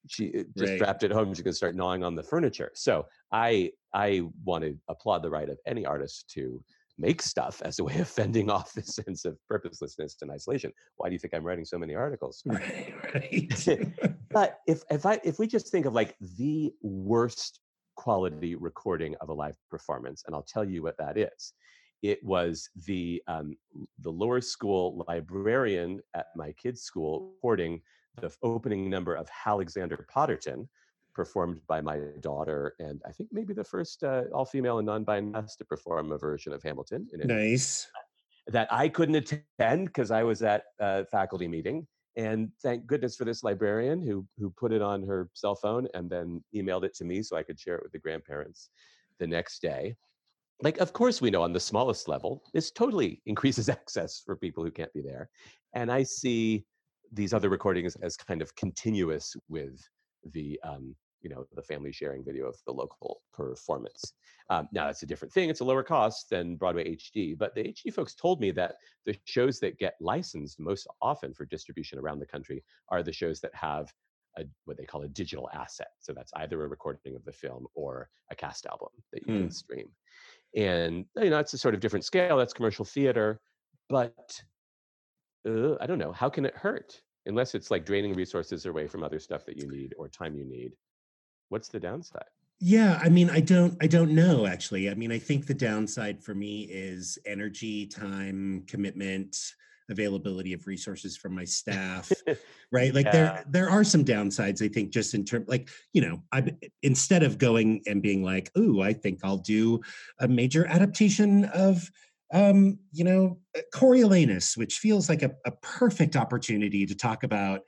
[0.10, 0.78] She uh, just right.
[0.78, 1.34] trapped at home.
[1.34, 2.70] She can start gnawing on the furniture.
[2.76, 6.62] So I I want to applaud the right of any artist to
[6.98, 10.74] make stuff as a way of fending off this sense of purposelessness and isolation.
[10.98, 12.44] Why do you think I'm writing so many articles?
[12.46, 13.88] Right, right.
[14.32, 17.62] but if if I if we just think of like the worst
[17.96, 21.54] quality recording of a live performance, and I'll tell you what that is
[22.02, 23.56] it was the um,
[24.00, 27.82] the lower school librarian at my kids' school reporting
[28.20, 30.68] the opening number of Halexander Potterton,
[31.14, 35.66] performed by my daughter, and I think maybe the first uh, all-female and non-binary to
[35.66, 37.08] perform a version of Hamilton.
[37.14, 37.88] nice.
[38.48, 41.88] That I couldn't attend because I was at a faculty meeting,
[42.18, 46.10] and thank goodness for this librarian who who put it on her cell phone and
[46.10, 48.70] then emailed it to me so I could share it with the grandparents
[49.20, 49.96] the next day
[50.62, 54.64] like of course we know on the smallest level this totally increases access for people
[54.64, 55.30] who can't be there
[55.74, 56.66] and i see
[57.12, 59.82] these other recordings as kind of continuous with
[60.34, 64.14] the um, you know the family sharing video of the local performance
[64.50, 67.64] um, now that's a different thing it's a lower cost than broadway hd but the
[67.64, 72.20] hd folks told me that the shows that get licensed most often for distribution around
[72.20, 73.94] the country are the shows that have
[74.38, 75.90] a, what they call a digital asset.
[76.00, 79.40] So that's either a recording of the film or a cast album that you Hmm.
[79.42, 79.92] can stream.
[80.56, 82.38] And you know, it's a sort of different scale.
[82.38, 83.40] That's commercial theater,
[83.90, 84.42] but
[85.48, 86.12] uh, I don't know.
[86.12, 87.02] How can it hurt?
[87.26, 90.44] Unless it's like draining resources away from other stuff that you need or time you
[90.44, 90.74] need.
[91.50, 92.24] What's the downside?
[92.60, 94.90] Yeah, I mean, I don't, I don't know actually.
[94.90, 99.36] I mean, I think the downside for me is energy, time, commitment,
[99.92, 102.12] availability of resources from my staff,
[102.72, 102.94] right?
[102.94, 103.12] Like Yeah.
[103.12, 104.64] there, there are some downsides.
[104.64, 108.52] I think just in terms, like you know, I instead of going and being like,
[108.58, 109.82] "Ooh, I think I'll do
[110.20, 111.90] a major adaptation of."
[112.34, 117.64] Um, you know, uh, Coriolanus, which feels like a, a perfect opportunity to talk about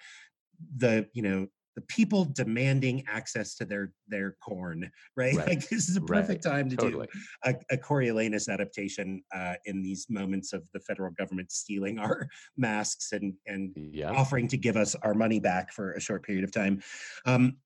[0.78, 5.36] the, you know, the people demanding access to their their corn, right?
[5.36, 5.48] Right.
[5.50, 7.08] Like this is a perfect time to Totally.
[7.12, 12.28] do a, a Coriolanus adaptation uh, in these moments of the federal government stealing our
[12.58, 14.12] masks and and Yeah.
[14.12, 16.82] offering to give us our money back for a short period of time.
[17.26, 17.58] Um,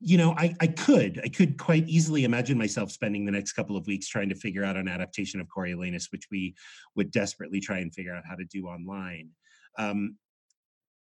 [0.00, 3.76] you know, I, I could, I could quite easily imagine myself spending the next couple
[3.76, 6.54] of weeks trying to figure out an adaptation of Coriolanus, which we
[6.96, 9.30] would desperately try and figure out how to do online.
[9.78, 10.18] Um,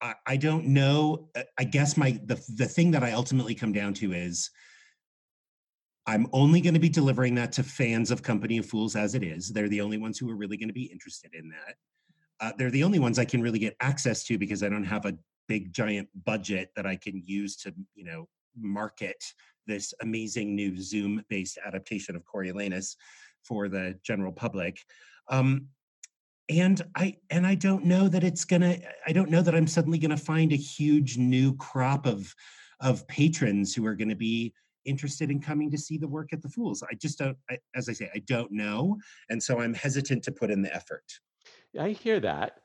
[0.04, 1.30] I, I don't know.
[1.36, 4.52] uh, I guess my the the thing that I ultimately come down to is
[6.06, 9.24] I'm only going to be delivering that to fans of Company of Fools as it
[9.24, 9.50] is.
[9.50, 11.76] They're the only ones who are really going to be interested in that.
[12.42, 15.06] Uh, they're the only ones I can really get access to because I don't have
[15.06, 18.28] a big giant budget that I can use to, you know,
[18.60, 19.24] market
[19.66, 22.98] this amazing new Zoom based adaptation of Coriolanus
[23.44, 24.80] for the general public.
[25.30, 25.68] Um,
[26.50, 28.78] and I and I don't know that it's gonna.
[29.08, 32.34] I don't know that I'm suddenly gonna find a huge new crop of
[32.80, 34.54] of patrons who are going to be
[34.86, 36.84] interested in coming to see the work at the Fools.
[36.84, 37.38] I just don't.
[37.50, 38.98] I, as I say, I don't know,
[39.30, 41.06] and so I'm hesitant to put in the effort.
[41.80, 42.60] I hear that.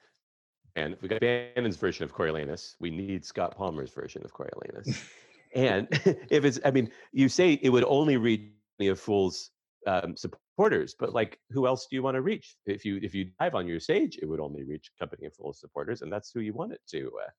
[0.76, 2.76] And we got Bannon's version of Coriolanus.
[2.78, 5.02] We need Scott Palmer's version of Coriolanus.
[5.54, 5.88] and
[6.30, 8.42] if it's, I mean, you say it would only reach
[8.80, 9.50] of Fools
[9.86, 12.56] um, supporters, but like, who else do you want to reach?
[12.66, 15.60] If you if you dive on your stage, it would only reach Company of Fools
[15.60, 17.30] supporters, and that's who you want it to uh,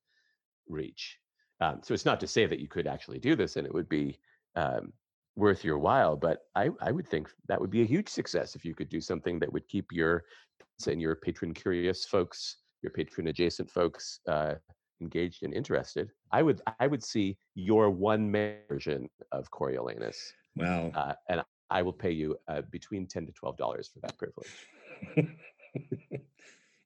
[0.68, 1.18] reach.
[1.62, 3.90] Um, so it's not to say that you could actually do this and it would
[3.90, 4.18] be
[4.56, 4.94] um,
[5.36, 8.64] worth your while, but I, I would think that would be a huge success if
[8.64, 10.24] you could do something that would keep your
[10.88, 14.56] and your patron curious folks, your patron adjacent folks uh,
[15.02, 16.10] engaged and interested.
[16.32, 20.18] I would I would see your one man version of Coriolanus,
[20.56, 24.18] Well, uh, and I will pay you uh, between ten to twelve dollars for that
[24.18, 24.50] privilege.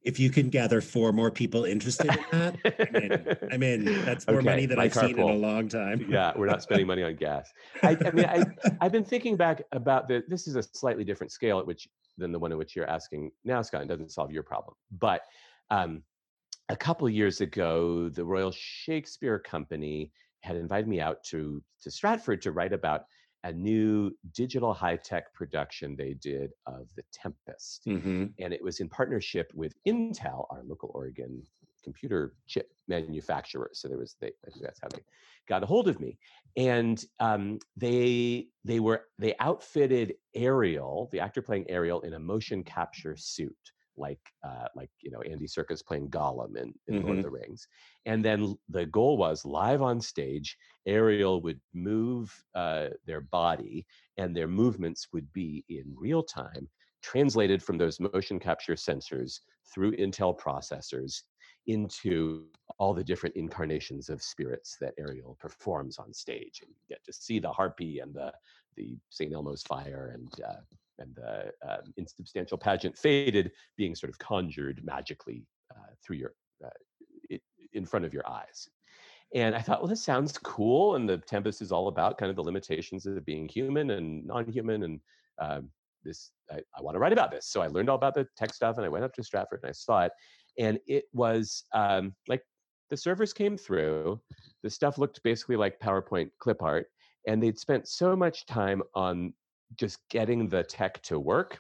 [0.04, 3.38] if you can gather four more people interested in that, I'm in.
[3.52, 4.06] I'm in.
[4.06, 6.06] That's more Okay, money than I've seen in a long time.
[6.10, 7.52] yeah, we're not spending money on gas.
[7.82, 8.44] I, I mean, I,
[8.82, 10.24] I've been thinking back about the.
[10.28, 13.32] This is a slightly different scale at which than the one at which you're asking
[13.44, 13.82] now, Scott.
[13.82, 15.22] and doesn't solve your problem, but
[15.72, 16.04] um,
[16.70, 22.42] a couple years ago, the Royal Shakespeare Company had invited me out to to Stratford
[22.42, 23.06] to write about
[23.44, 28.80] a new digital high tech production they did of The Tempest hmm and it was
[28.80, 31.44] in partnership with Intel, our local Oregon
[31.84, 33.70] computer chip manufacturer.
[33.74, 35.04] So there was they I think that's how they
[35.48, 36.18] got a hold of me,
[36.56, 42.64] and um, they they were they outfitted Ariel, the actor playing Ariel, in a motion
[42.64, 43.73] capture suit.
[43.98, 47.68] Like, uh, like you know, Andy Serkis playing Gollum in, in Lord of the Rings,
[48.06, 50.58] and then the goal was live on stage.
[50.86, 53.86] Ariel would move uh, their body,
[54.18, 56.68] and their movements would be in real time,
[57.02, 59.40] translated from those motion capture sensors
[59.74, 61.22] through Intel processors
[61.68, 62.46] into
[62.80, 66.62] all the different incarnations of spirits that Ariel performs on stage.
[66.62, 68.34] And you get to see the harpy and the
[68.76, 69.34] the St.
[69.34, 70.62] Elmo's fire and uh,
[71.00, 77.38] and the um, insubstantial pageant faded being sort of conjured magically uh, through your uh,
[77.74, 78.70] in front of your eyes.
[79.34, 80.96] And I thought, well, this sounds cool.
[80.96, 84.84] And the Tempest is all about kind of the limitations of being human and non-human.
[84.84, 85.00] And
[85.40, 85.70] um,
[86.04, 87.48] this, I, I want to write about this.
[87.48, 89.70] So I learned all about the tech stuff, and I went up to Stratford and
[89.70, 90.12] I saw it.
[90.60, 92.44] And it was um, like
[92.92, 94.22] the servers came through.
[94.62, 96.88] The stuff looked basically like PowerPoint clip art,
[97.28, 99.34] and they'd spent so much time on
[99.78, 101.60] just getting the tech to work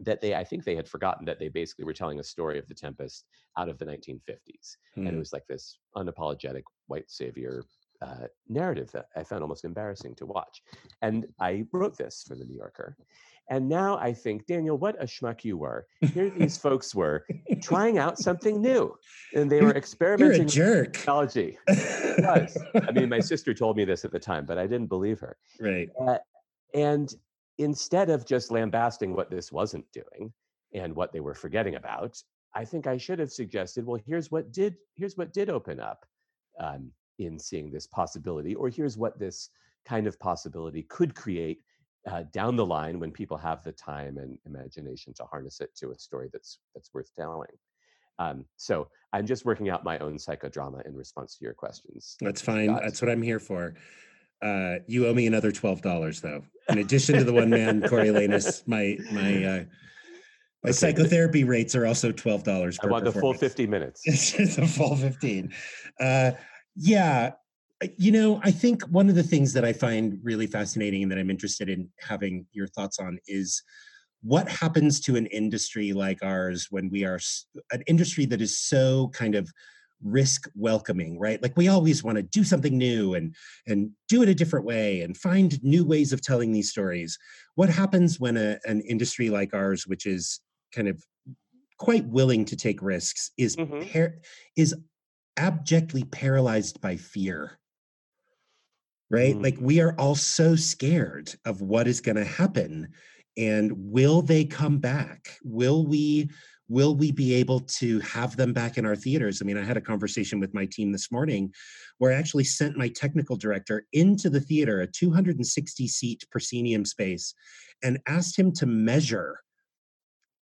[0.00, 2.66] that they, I think they had forgotten that they basically were telling a story of
[2.66, 3.24] the Tempest
[3.56, 5.18] out of the 1950s and it Hmm.
[5.18, 7.62] was like this unapologetic white savior
[8.00, 10.60] uh, narrative that I found almost embarrassing to watch.
[11.02, 12.96] And I wrote this for the New Yorker.
[13.48, 15.86] And now I think, Daniel, what a schmuck you were.
[16.00, 17.24] Here these folks were
[17.62, 18.96] trying out something new,
[19.36, 20.92] and they were You're- You're experimenting a with jerk.
[20.94, 21.58] technology.
[21.68, 22.58] was.
[22.74, 25.36] I mean, my sister told me this at the time, but I didn't believe her.
[25.60, 25.88] right.
[26.00, 26.18] Uh,
[26.74, 27.14] and
[27.58, 30.32] instead of just lambasting what this wasn't doing
[30.74, 32.20] and what they were forgetting about,
[32.54, 36.04] I think I should have suggested, well, here's what did here's what did open up
[36.60, 39.50] um, in seeing this possibility, or here's what this
[39.86, 41.60] kind of possibility could create
[42.10, 45.90] uh, down the line when people have the time and imagination to harness it to
[45.90, 47.48] a story that's that's worth telling.
[48.18, 52.16] Um, so I'm just working out my own psychodrama in response to your questions.
[52.20, 52.74] That's fine.
[52.74, 53.74] That's what I'm here for.
[54.42, 58.66] Uh, you owe me another twelve dollars though, in addition to the one man Coriolanus.
[58.66, 59.64] My my uh,
[60.64, 60.72] my okay.
[60.72, 62.78] psychotherapy rates are also twelve dollars.
[62.82, 64.02] I want the full fifty minutes.
[64.06, 65.52] it's a full fifteen.
[66.00, 66.32] Uh,
[66.74, 67.32] yeah,
[67.96, 71.18] you know, I think one of the things that I find really fascinating and that
[71.18, 73.62] I'm interested in having your thoughts on is
[74.22, 77.18] what happens to an industry like ours when we are
[77.72, 79.50] an industry that is so kind of
[80.04, 83.34] risk welcoming right like we always want to do something new and
[83.66, 87.18] and do it a different way and find new ways of telling these stories
[87.54, 90.40] what happens when a, an industry like ours which is
[90.74, 91.02] kind of
[91.78, 93.82] quite willing to take risks is mm-hmm.
[93.92, 94.16] par-
[94.56, 94.74] is
[95.36, 97.58] abjectly paralyzed by fear
[99.12, 99.36] right?
[99.36, 99.42] Mm.
[99.44, 102.88] Like we are all so scared of what is going to happen
[103.36, 105.38] and will they come back?
[105.44, 106.30] Will we
[106.72, 109.42] will we be able to have them back in our theaters?
[109.42, 111.52] I mean, I had a conversation with my team this morning
[111.98, 117.34] where I actually sent my technical director into the theater, a 260 seat proscenium space,
[117.82, 119.40] and asked him to measure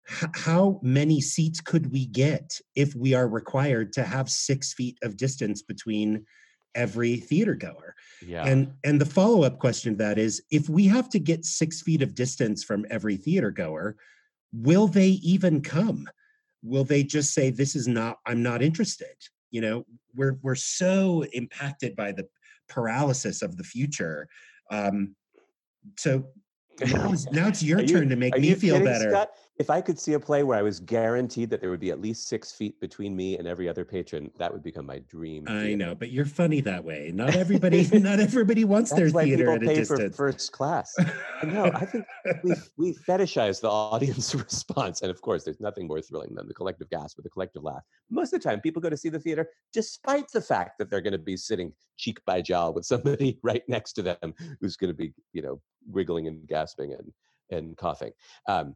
[0.07, 5.17] how many seats could we get if we are required to have six feet of
[5.17, 6.25] distance between
[6.73, 7.95] every theater goer.
[8.25, 8.45] Yeah.
[8.45, 12.01] And and the follow-up question to that is if we have to get six feet
[12.01, 13.95] of distance from every theater goer,
[14.61, 16.07] will they even come?
[16.63, 19.15] Will they just say, this is not, I'm not interested?
[19.51, 22.27] You know, we're we're so impacted by the
[22.67, 24.27] paralysis of the future.
[24.71, 25.15] Um,
[25.97, 26.25] so
[26.81, 29.11] now it's, now it's your turn to make me feel better.
[29.11, 29.29] Scott?
[29.57, 32.01] If I could see a play where I was guaranteed that there would be at
[32.01, 35.45] least six feet between me and every other patron, that would become my dream.
[35.47, 35.77] I theater.
[35.77, 37.11] know, but you're funny that way.
[37.13, 40.15] Not everybody, not everybody wants their theater at a distance.
[40.15, 40.93] first class.
[41.41, 41.71] I know.
[41.73, 42.05] I think
[42.43, 46.53] we we fetishize the audience response, and of course, there's nothing more thrilling than the
[46.53, 47.83] collective gasp or the collective laugh.
[48.09, 51.01] Most of the time, people go to see the theater despite the fact that they're
[51.01, 54.91] going to be sitting cheek by jowl with somebody right next to them who's going
[54.91, 57.13] to be, you know, wriggling and gasping and
[57.51, 58.11] and coughing.
[58.47, 58.75] Um,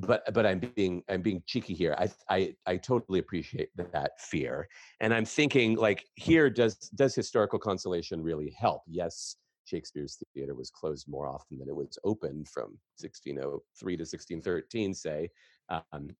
[0.00, 1.94] but but I'm being I'm being cheeky here.
[1.98, 4.68] I I I totally appreciate that fear,
[5.00, 8.82] and I'm thinking like here does does historical consolation really help?
[8.86, 14.94] Yes, Shakespeare's theater was closed more often than it was open from 1603 to 1613,
[14.94, 15.30] say.
[15.68, 16.10] Um,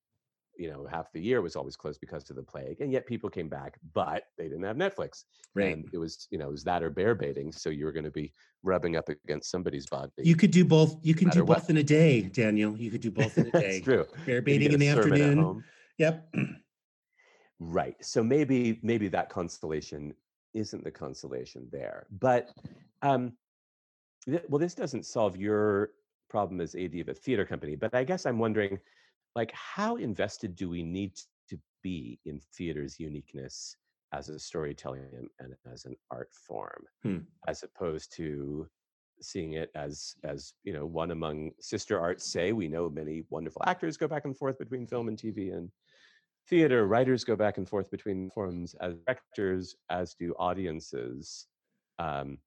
[0.60, 3.30] you know half the year was always closed because of the plague and yet people
[3.30, 5.72] came back but they didn't have netflix right.
[5.72, 8.04] and it was you know it was that or bear baiting so you were going
[8.04, 11.44] to be rubbing up against somebody's body you could do both you can no do
[11.44, 11.70] both what.
[11.70, 14.72] in a day daniel you could do both in a day That's true bear baiting
[14.72, 15.64] in the afternoon
[15.98, 16.28] yep.
[17.62, 20.14] Right so maybe maybe that constellation
[20.54, 22.48] isn't the constellation there but
[23.02, 23.32] um
[24.24, 25.90] th- well this doesn't solve your
[26.30, 28.78] problem as ad of a theater company but i guess i'm wondering
[29.36, 31.14] like how invested do we need
[31.48, 33.76] to be in theater's uniqueness
[34.12, 37.18] as a storytelling and as an art form hmm.
[37.46, 38.66] as opposed to
[39.22, 43.62] seeing it as as you know one among sister arts say we know many wonderful
[43.66, 45.70] actors go back and forth between film and tv and
[46.48, 51.46] theater writers go back and forth between forms as directors as do audiences
[51.98, 52.38] um,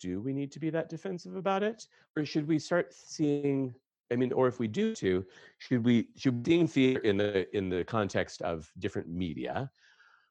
[0.00, 3.74] do we need to be that defensive about it or should we start seeing
[4.12, 5.24] I mean, or if we do to,
[5.58, 9.70] should we should we seeing theater in the in the context of different media,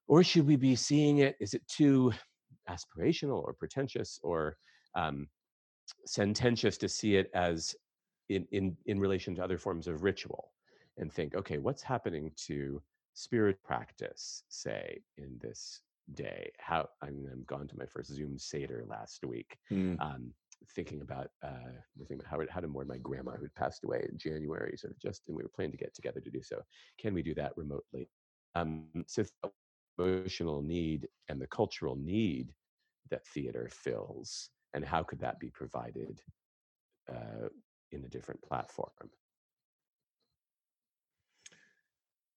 [0.08, 1.36] or should we be seeing it?
[1.40, 2.14] Is it too
[2.70, 4.58] aspirational or pretentious or
[4.96, 5.28] um,
[6.06, 7.76] sententious to see it as
[8.30, 10.52] in in in relation to other forms of ritual,
[10.98, 12.82] and think, okay, what's happening to
[13.14, 15.82] spirit practice, say, in this
[16.14, 16.52] day?
[16.60, 19.58] How I mean, I'm gone to my first Zoom Seder last week.
[19.72, 20.00] Mm.
[20.00, 20.34] Um,
[20.70, 24.06] thinking about uh, thinking about how, how to mourn my grandma who had passed away
[24.10, 26.62] in January, sort of just, and we were planning to get together to do so.
[27.00, 28.10] Can we do that remotely?
[28.56, 29.24] Um, so
[29.98, 32.54] emotional need and the cultural need
[33.10, 36.22] that theater fills, and how could that be provided
[37.10, 37.50] uh,
[37.92, 38.92] in a different platform?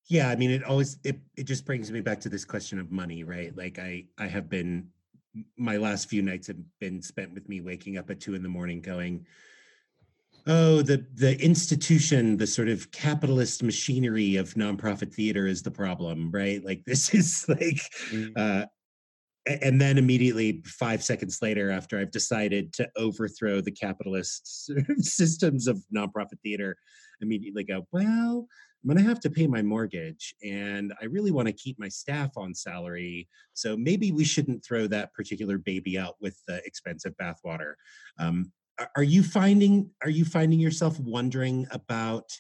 [0.07, 2.91] Yeah, I mean, it always it it just brings me back to this question of
[2.91, 3.57] money, right?
[3.57, 4.89] Like I I have been
[5.57, 8.49] my last few nights have been spent with me waking up at two in the
[8.49, 9.27] morning going
[10.47, 16.31] oh the the institution the sort of capitalist machinery of nonprofit theater is the problem
[16.31, 17.81] right like this is like
[18.11, 18.31] mm.
[18.37, 18.67] uh
[19.47, 25.83] and then immediately five seconds later after i've decided to overthrow the capitalist systems of
[25.95, 26.77] nonprofit theater
[27.21, 28.47] immediately go well
[28.85, 31.89] i'm going to have to pay my mortgage and i really want to keep my
[31.89, 37.15] staff on salary so maybe we shouldn't throw that particular baby out with the expensive
[37.17, 37.75] bathwater
[38.19, 38.53] um,
[38.97, 42.31] are you finding are you finding yourself wondering about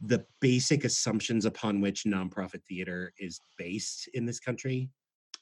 [0.00, 4.90] the basic assumptions upon which nonprofit theater is based in this country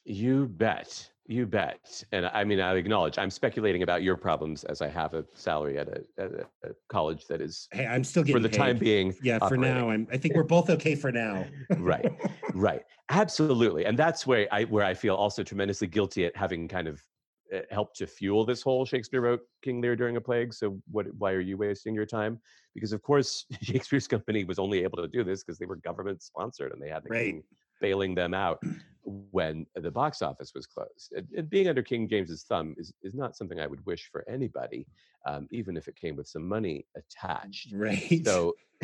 [0.07, 1.11] you bet.
[1.29, 2.03] You bet.
[2.13, 5.77] And I mean, I acknowledge I'm speculating about your problems as I have a salary
[5.77, 7.67] at a, at a, college that is.
[7.73, 8.57] Hey, I'm still getting for the paid.
[8.57, 9.13] time being.
[9.21, 9.63] Yeah, operating.
[9.63, 10.07] for now, I'm.
[10.09, 11.45] I think we're both okay for now.
[11.79, 12.09] right,
[12.53, 16.87] right, absolutely, and that's where I where I feel also tremendously guilty at having kind
[16.87, 17.03] of
[17.51, 20.53] eh, helped to fuel this whole Shakespeare wrote King Lear during a plague.
[20.53, 21.07] So what?
[21.17, 22.39] Why are you wasting your time?
[22.73, 26.23] Because of course Shakespeare's company was only able to do this because they were government
[26.23, 27.25] sponsored and they had the right.
[27.25, 27.43] king
[27.79, 28.59] bailing them out
[29.07, 31.13] when the box office was closed.
[31.15, 34.27] And, and, being under King James's thumb is, is not something I would wish for
[34.27, 34.85] anybody,
[35.25, 37.71] um, even if it came with some money attached.
[37.73, 38.21] Right.
[38.25, 38.55] So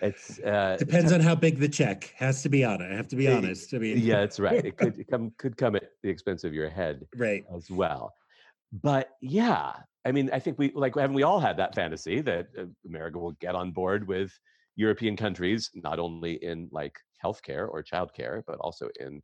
[0.00, 2.90] it's uh, depends on how big the check has to be on it.
[2.90, 3.74] I have to be honest.
[3.74, 4.64] I mean, yeah, that's right.
[4.64, 8.14] It could come could come at the expense of your head, right, as well.
[8.72, 9.74] But yeah,
[10.04, 13.18] I mean, I think we like haven't we all had that fantasy that uh, America
[13.18, 14.32] will get on board with
[14.74, 19.22] European countries, not only in like healthcare or childcare, but also in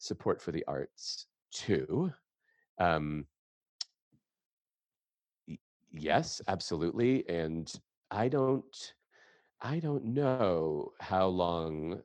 [0.00, 2.12] support for the arts too.
[2.78, 3.26] Um,
[5.92, 7.28] yes, absolutely.
[7.28, 7.72] And
[8.10, 8.94] I don't,
[9.60, 12.00] I don't know how long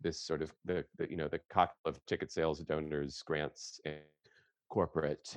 [0.00, 3.96] this sort of the, the you know the cocktail of ticket sales, donors, grants, and
[4.68, 5.36] corporate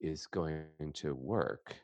[0.00, 1.74] is going to work.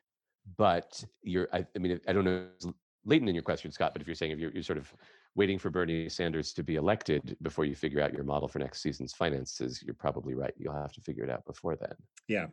[0.56, 2.66] But you're, I, I mean, I don't know, it's
[3.04, 3.92] latent in your question, Scott.
[3.94, 4.92] But if you're saying if you're, you're sort of
[5.38, 8.82] waiting for Bernie Sanders to be elected before you figure out your model for next
[8.82, 10.52] season's finances, you're probably right.
[10.58, 11.94] You'll have to figure it out before then.
[12.26, 12.46] Yeah.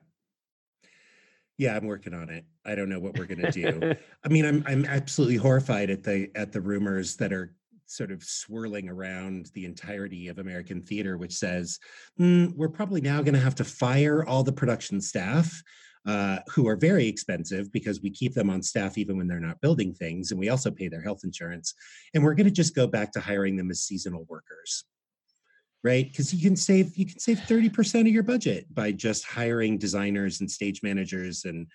[1.57, 2.45] Yeah, I'm working on it.
[2.63, 3.95] I don't know what we're going to do.
[4.23, 7.55] I mean, I'm I'm absolutely horrified at the at the rumors that are
[7.88, 11.79] sort of swirling around the entirety of American theater, which says
[12.19, 15.63] mm, we're probably now going to have to fire all the production staff
[16.06, 19.62] uh, who are very expensive because we keep them on staff even when they're not
[19.62, 21.74] building things, and we also pay their health insurance.
[22.14, 24.86] And we're going to just go back to hiring them as seasonal workers,
[25.84, 26.08] right?
[26.08, 29.78] Because you can save you can save thirty percent of your budget by just hiring
[29.78, 31.68] designers and stage managers and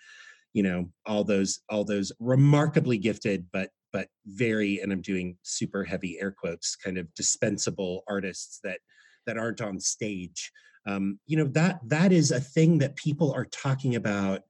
[0.52, 5.84] you know all those all those remarkably gifted but but very and i'm doing super
[5.84, 8.80] heavy air quotes kind of dispensable artists that
[9.26, 10.50] that aren't on stage
[10.90, 14.42] um, you know that that is a thing that people are talking about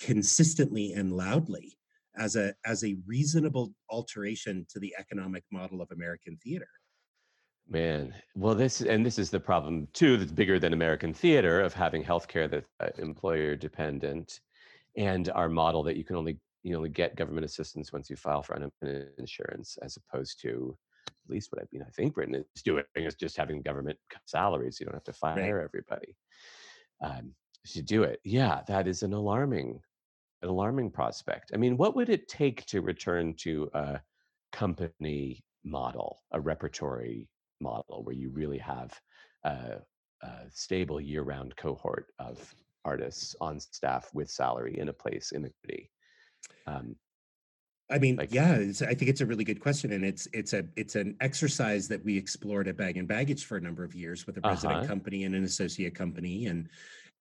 [0.00, 1.78] consistently and loudly
[2.16, 6.68] as a as a reasonable alteration to the economic model of American theater.
[7.68, 10.16] Man, well, this and this is the problem too.
[10.16, 14.40] That's bigger than American theater of having healthcare that's uh, employer dependent,
[14.96, 18.42] and our model that you can only you only get government assistance once you file
[18.42, 20.76] for unemployment insurance, as opposed to
[21.24, 24.78] at least what I mean, I think Britain is doing is just having government salaries.
[24.80, 25.64] You don't have to fire right.
[25.64, 26.16] everybody
[27.02, 27.32] um,
[27.66, 28.20] to do it.
[28.24, 29.80] Yeah, that is an alarming,
[30.42, 31.52] an alarming prospect.
[31.54, 34.00] I mean, what would it take to return to a
[34.52, 37.28] company model, a repertory
[37.60, 38.98] model, where you really have
[39.44, 39.76] a,
[40.22, 42.54] a stable year-round cohort of
[42.84, 45.90] artists on staff with salary in a place in a city?
[46.66, 46.96] Um,
[47.92, 50.64] I mean, like, yeah, I think it's a really good question, and it's it's a
[50.76, 54.26] it's an exercise that we explored at Bag and Baggage for a number of years
[54.26, 54.86] with a resident uh-huh.
[54.86, 56.68] company and an associate company, and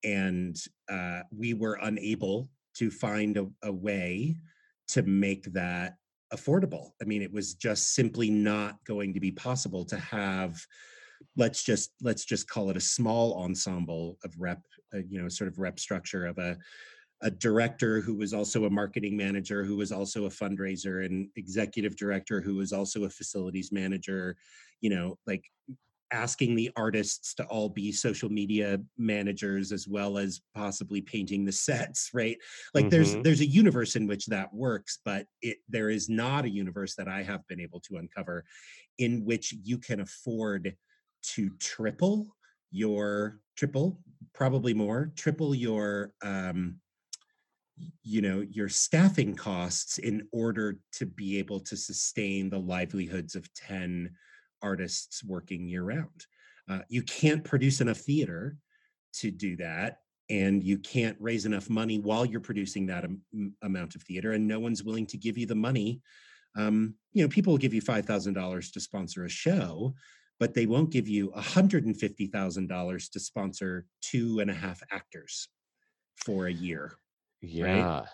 [0.06, 0.56] and
[0.90, 4.38] uh, we were unable to find a, a way
[4.88, 5.98] to make that
[6.34, 6.92] affordable.
[7.02, 10.66] I mean, it was just simply not going to be possible to have
[11.36, 14.62] let's just let's just call it a small ensemble of rep,
[14.94, 16.58] uh, you know, sort of rep structure of a
[17.22, 21.96] a director who was also a marketing manager, who was also a fundraiser, and executive
[21.96, 24.36] director who was also a facilities manager.
[24.82, 25.44] You know, like
[26.12, 31.52] asking the artists to all be social media managers as well as possibly painting the
[31.72, 32.38] sets right
[32.74, 32.90] like mm-hmm.
[32.90, 36.96] there's there's a universe in which that works but it there is not a universe
[36.96, 38.44] that i have been able to uncover
[38.98, 40.76] in which you can afford
[41.24, 42.28] to triple
[42.72, 44.00] your triple
[44.34, 46.76] probably more triple your um
[48.04, 53.52] you know your staffing costs in order to be able to sustain the livelihoods of
[53.54, 54.12] 10
[54.62, 56.26] artists working year round
[56.70, 58.58] uh, you can't produce enough theater
[59.14, 60.00] to do that
[60.30, 64.48] and you can't raise enough money while you're producing that am- amount of theater and
[64.48, 66.02] no one's willing to give you the money
[66.58, 69.94] um, you know people will give you $5000 to sponsor a show
[70.42, 75.50] but they won't give you $150,000 to sponsor two and a half actors
[76.18, 76.98] for a year.
[77.42, 78.00] Yeah.
[78.00, 78.06] Right?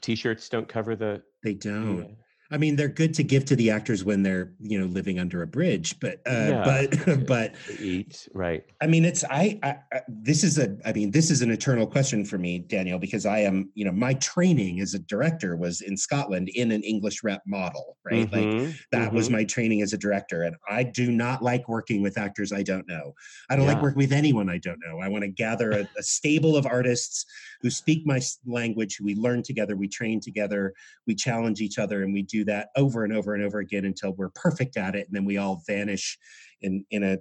[0.00, 1.22] T-shirts don't cover the.
[1.42, 1.98] They don't.
[1.98, 2.04] Yeah.
[2.52, 5.42] I mean, they're good to give to the actors when they're, you know, living under
[5.42, 6.64] a bridge, but, uh, yeah.
[6.64, 8.64] but, but eat right.
[8.80, 10.76] I mean, it's I, I, I, This is a.
[10.84, 13.92] I mean, this is an eternal question for me, Daniel, because I am, you know,
[13.92, 18.30] my training as a director was in Scotland in an English rep model, right?
[18.30, 18.58] Mm-hmm.
[18.64, 19.16] Like that mm-hmm.
[19.16, 22.62] was my training as a director, and I do not like working with actors I
[22.62, 23.14] don't know.
[23.48, 23.74] I don't yeah.
[23.74, 24.98] like working with anyone I don't know.
[25.00, 27.26] I want to gather a, a stable of artists
[27.62, 30.72] who speak my language, who we learn together, we train together,
[31.06, 34.12] we challenge each other, and we do that over and over and over again until
[34.12, 36.18] we're perfect at it, and then we all vanish
[36.60, 37.18] in in a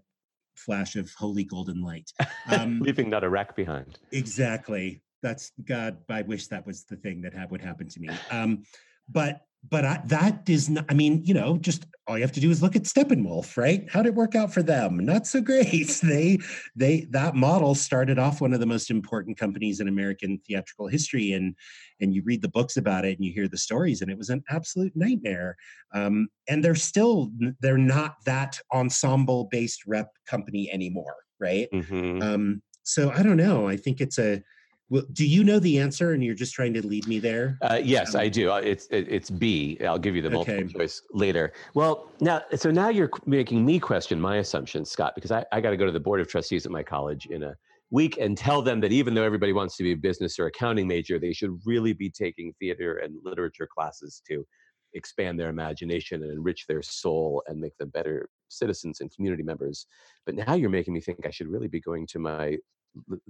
[0.55, 2.11] flash of holy golden light,
[2.51, 3.99] um, leaving not a wreck behind.
[4.11, 5.01] Exactly.
[5.21, 5.97] That's God.
[6.09, 8.09] I wish that was the thing that would happen to me.
[8.31, 8.63] Um,
[9.09, 12.39] but but I, that is not, I mean, you know, just all you have to
[12.39, 13.87] do is look at Steppenwolf, right?
[13.89, 14.97] How did it work out for them?
[14.97, 16.01] Not so great.
[16.09, 16.39] They,
[16.75, 21.33] they, that model started off one of the most important companies in American theatrical history.
[21.33, 21.55] And,
[21.99, 24.29] and you read the books about it and you hear the stories and it was
[24.29, 25.55] an absolute nightmare.
[25.93, 31.15] Um, and they're still, they're not that ensemble based rep company anymore.
[31.39, 31.67] Right.
[31.71, 32.21] Mm-hmm.
[32.21, 33.67] Um, so I don't know.
[33.67, 34.41] I think it's a,
[34.89, 37.57] well, do you know the answer, and you're just trying to lead me there?
[37.61, 38.51] Uh, yes, um, I do.
[38.51, 39.77] Uh, it's it, it's B.
[39.85, 40.73] I'll give you the multiple okay.
[40.73, 41.53] choice later.
[41.75, 45.69] Well, now so now you're making me question my assumptions, Scott, because I, I got
[45.71, 47.55] to go to the board of trustees at my college in a
[47.91, 50.87] week and tell them that even though everybody wants to be a business or accounting
[50.87, 54.45] major, they should really be taking theater and literature classes to
[54.93, 59.85] expand their imagination and enrich their soul and make them better citizens and community members.
[60.25, 62.57] But now you're making me think I should really be going to my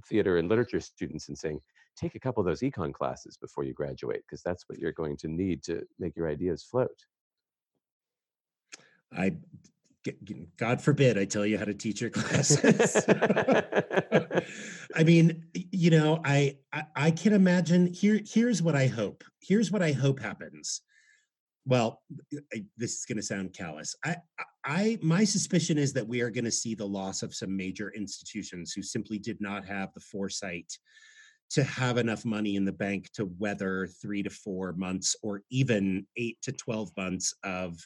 [0.07, 1.59] theater and literature students and saying,
[1.97, 5.17] take a couple of those econ classes before you graduate, because that's what you're going
[5.17, 7.05] to need to make your ideas float.
[9.11, 9.35] I,
[10.57, 13.03] God forbid, I tell you how to teach your classes.
[14.95, 17.87] I mean, you know, I, I, I can imagine.
[17.87, 19.23] Here, here's what I hope.
[19.41, 20.81] Here's what I hope happens
[21.69, 22.01] well
[22.53, 24.17] I, this is going to sound callous I,
[24.65, 27.93] I my suspicion is that we are going to see the loss of some major
[27.95, 30.71] institutions who simply did not have the foresight
[31.51, 36.05] to have enough money in the bank to weather three to four months or even
[36.15, 37.79] eight to 12 months of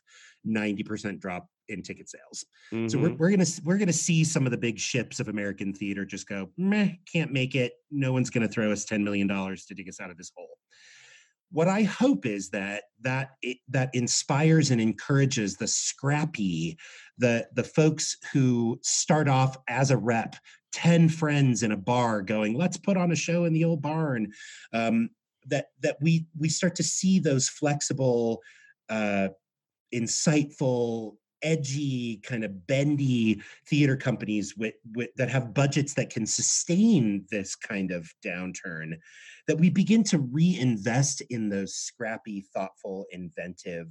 [0.46, 2.46] 90% drop in ticket sales.
[2.74, 2.88] Mm-hmm.
[2.90, 3.18] So we're, mm-hmm.
[3.18, 6.50] we're gonna we're gonna see some of the big ships of American theater just go,
[6.58, 7.74] meh, can't make it.
[7.90, 10.58] No one's gonna throw us $10 million to dig us out of this hole
[11.54, 16.78] what I hope is that that it, that inspires and encourages the scrappy,
[17.20, 20.36] the the folks who start off as a rep,
[20.72, 24.32] ten friends in a bar, going, "Let's put on a show in the old barn."
[24.74, 25.12] Um,
[25.46, 28.42] that that we we start to see those flexible,
[28.90, 29.30] uh,
[29.94, 37.26] insightful edgy, kind of bendy theater companies with, with, that have budgets that can sustain
[37.30, 38.94] this kind of downturn,
[39.48, 43.88] that we begin to reinvest in those scrappy, thoughtful, inventive,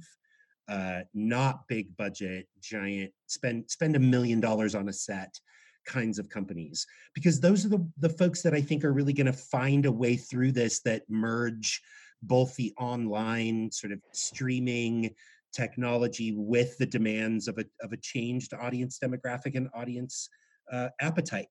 [0.67, 5.39] uh, not big budget, giant spend spend a million dollars on a set
[5.85, 6.85] kinds of companies.
[7.13, 9.91] Because those are the, the folks that I think are really going to find a
[9.91, 11.81] way through this that merge
[12.21, 15.13] both the online sort of streaming
[15.53, 20.29] technology with the demands of a, of a changed audience demographic and audience
[20.71, 21.47] uh, appetite.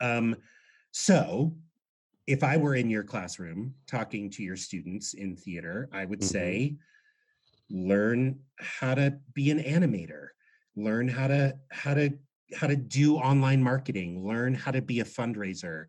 [0.00, 0.36] Um,
[0.90, 1.54] so,
[2.26, 6.28] if I were in your classroom talking to your students in theater, I would mm-hmm.
[6.28, 6.76] say,
[7.70, 10.28] learn how to be an animator,
[10.76, 12.10] learn how to how to
[12.54, 15.86] how to do online marketing, learn how to be a fundraiser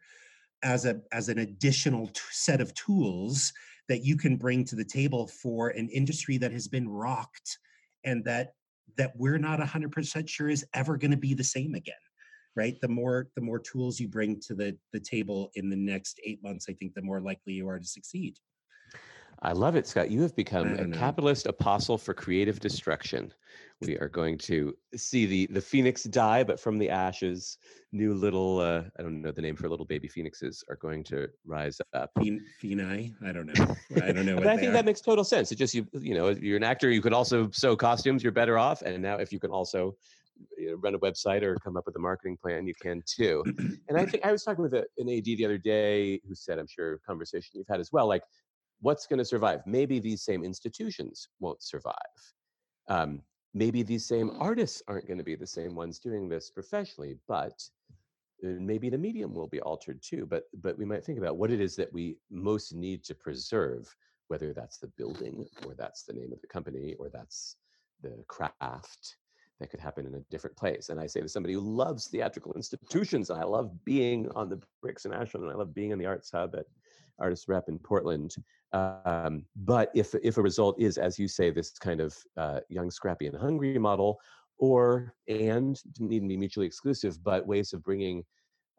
[0.64, 3.54] as a as an additional t- set of tools
[3.90, 7.58] that you can bring to the table for an industry that has been rocked
[8.06, 8.54] and that
[8.98, 11.96] that we're not 100% sure is ever going to be the same again
[12.56, 12.80] right?
[12.82, 16.44] The more the more tools you bring to the the table in the next 8
[16.44, 18.38] months i think the more likely you are to succeed
[19.44, 20.10] I love it, Scott.
[20.10, 23.34] You have become a capitalist apostle for creative destruction.
[23.82, 27.58] We are going to see the the phoenix die, but from the ashes,
[27.92, 31.28] new little uh, I don't know the name for little baby phoenixes are going to
[31.46, 32.12] rise up.
[32.18, 33.14] Pheni?
[33.22, 33.76] I don't know.
[34.02, 34.36] I don't know.
[34.38, 34.74] but I think are.
[34.74, 35.52] that makes total sense.
[35.52, 36.90] It just you you know you're an actor.
[36.90, 38.24] You could also sew costumes.
[38.24, 38.82] You're better off.
[38.82, 39.98] And now if you can also
[40.58, 43.44] you know, run a website or come up with a marketing plan, you can too.
[43.90, 46.60] and I think I was talking with a, an AD the other day who said,
[46.60, 48.24] I'm sure conversation you've had as well, like
[48.84, 49.62] what's going to survive?
[49.66, 51.96] Maybe these same institutions won't survive.
[52.90, 53.22] Um,
[53.54, 57.64] maybe these same artists aren't going to be the same ones doing this professionally, but
[58.44, 60.26] uh, maybe the medium will be altered too.
[60.26, 63.94] But but we might think about what it is that we most need to preserve,
[64.28, 67.56] whether that's the building or that's the name of the company or that's
[68.02, 69.16] the craft
[69.60, 70.90] that could happen in a different place.
[70.90, 74.62] And I say to somebody who loves theatrical institutions, and I love being on the
[74.82, 76.66] Bricks in Ashland, and I love being in the Arts Hub at
[77.20, 78.36] Artist Rep in Portland.
[78.74, 82.90] Um, but if if a result is, as you say, this kind of uh, young,
[82.90, 84.20] scrappy, and hungry model,
[84.58, 88.24] or and didn't need to be mutually exclusive, but ways of bringing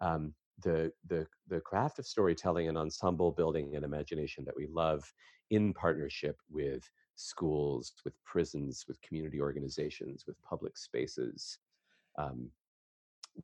[0.01, 5.05] um, the the the craft of storytelling and ensemble building and imagination that we love
[5.51, 6.83] in partnership with
[7.15, 11.59] schools, with prisons, with community organizations, with public spaces,
[12.19, 12.51] um,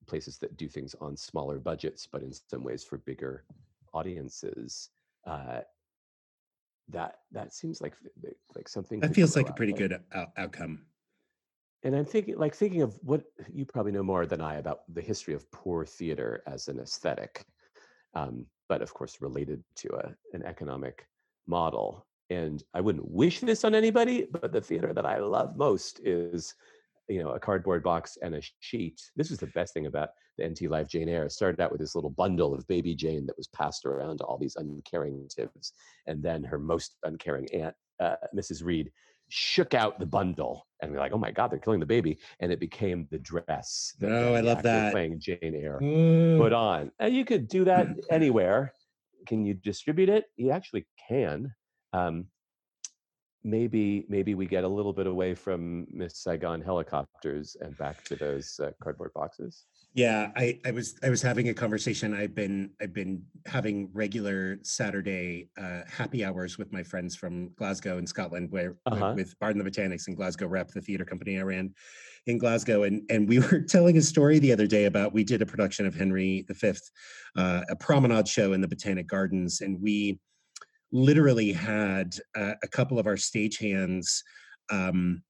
[0.08, 3.44] places that do things on smaller budgets, but in some ways for bigger
[3.92, 4.90] audiences.
[5.26, 5.60] Uh,
[6.90, 7.94] that that seems like
[8.54, 10.82] like something that feels like a pretty good out- outcome.
[11.82, 15.00] And I'm thinking, like thinking of what you probably know more than I about the
[15.00, 17.46] history of poor theater as an aesthetic,
[18.14, 21.06] um, but of course related to a, an economic
[21.46, 26.00] model and I wouldn't wish this on anybody, but the theater that I love most
[26.04, 26.54] is,
[27.10, 29.02] you know, a cardboard box and a sheet.
[29.16, 31.24] This was the best thing about the NT Live Jane Eyre.
[31.24, 34.24] It started out with this little bundle of baby Jane that was passed around to
[34.24, 35.72] all these uncaring tips,
[36.06, 38.64] and then her most uncaring aunt, uh, Mrs.
[38.64, 38.92] Reed,
[39.28, 42.52] shook out the bundle, and we're like, "Oh my God, they're killing the baby!" And
[42.52, 43.94] it became the dress.
[44.02, 46.38] Oh, I love that playing Jane Eyre mm.
[46.38, 46.92] put on.
[47.00, 48.72] And you could do that anywhere.
[49.26, 50.26] Can you distribute it?
[50.36, 51.52] You actually can
[51.92, 52.26] um,
[53.42, 58.16] maybe maybe we get a little bit away from Miss Saigon helicopters and back to
[58.16, 59.64] those uh, cardboard boxes.
[59.94, 62.14] Yeah, I, I was I was having a conversation.
[62.14, 67.98] I've been I've been having regular Saturday uh, happy hours with my friends from Glasgow
[67.98, 69.14] in Scotland, where uh-huh.
[69.16, 71.74] with, with Bard and the Botanics and Glasgow Rep, the theater company I ran
[72.26, 75.42] in Glasgow, and and we were telling a story the other day about we did
[75.42, 76.72] a production of Henry V,
[77.36, 80.20] uh, a promenade show in the Botanic Gardens, and we
[80.92, 84.22] literally had uh, a couple of our stagehands
[84.70, 85.22] um,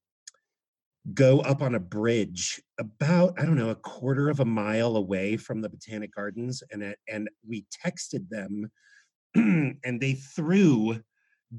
[1.13, 5.37] go up on a bridge about I don't know a quarter of a mile away
[5.37, 8.71] from the Botanic Gardens, and it, and we texted them,
[9.35, 11.01] and they threw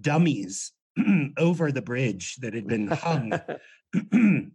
[0.00, 0.72] dummies
[1.38, 3.32] over the bridge that had been hung.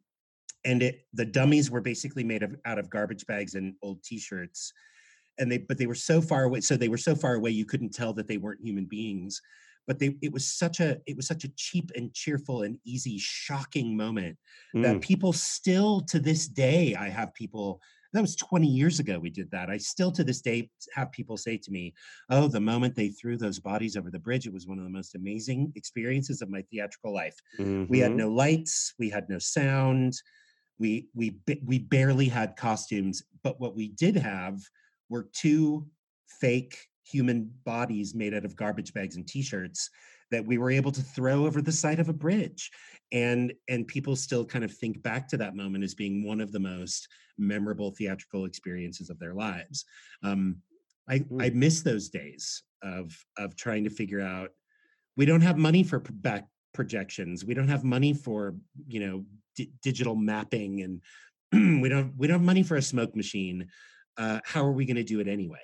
[0.66, 4.74] and it the dummies were basically made of out of garbage bags and old t-shirts
[5.40, 7.66] and they but they were so far away so they were so far away you
[7.66, 9.42] couldn't tell that they weren't human beings
[9.88, 13.18] but they it was such a it was such a cheap and cheerful and easy
[13.18, 14.38] shocking moment
[14.76, 14.84] mm.
[14.84, 17.82] that people still to this day i have people
[18.14, 21.38] that was 20 years ago we did that i still to this day have people
[21.38, 21.94] say to me
[22.30, 24.90] oh the moment they threw those bodies over the bridge it was one of the
[24.90, 27.86] most amazing experiences of my theatrical life mm-hmm.
[27.90, 28.20] we had mm-hmm.
[28.20, 30.14] no lights we had no sound
[30.80, 34.60] we we we barely had costumes but what we did have
[35.10, 35.88] were two
[36.40, 39.90] fake human bodies made out of garbage bags and t-shirts
[40.30, 42.70] that we were able to throw over the side of a bridge.
[43.14, 46.52] And and people still kind of think back to that moment as being one of
[46.52, 49.86] the most memorable theatrical experiences of their lives.
[50.24, 50.58] Um,
[51.10, 51.42] i mm.
[51.42, 54.50] i miss those days of of trying to figure out
[55.16, 57.44] we don't have money for back projections.
[57.44, 58.56] We don't have money for
[58.88, 61.02] you know d- digital mapping and
[61.82, 63.68] we don't we don't have money for a smoke machine
[64.18, 65.60] uh, how are we going to do it anyway?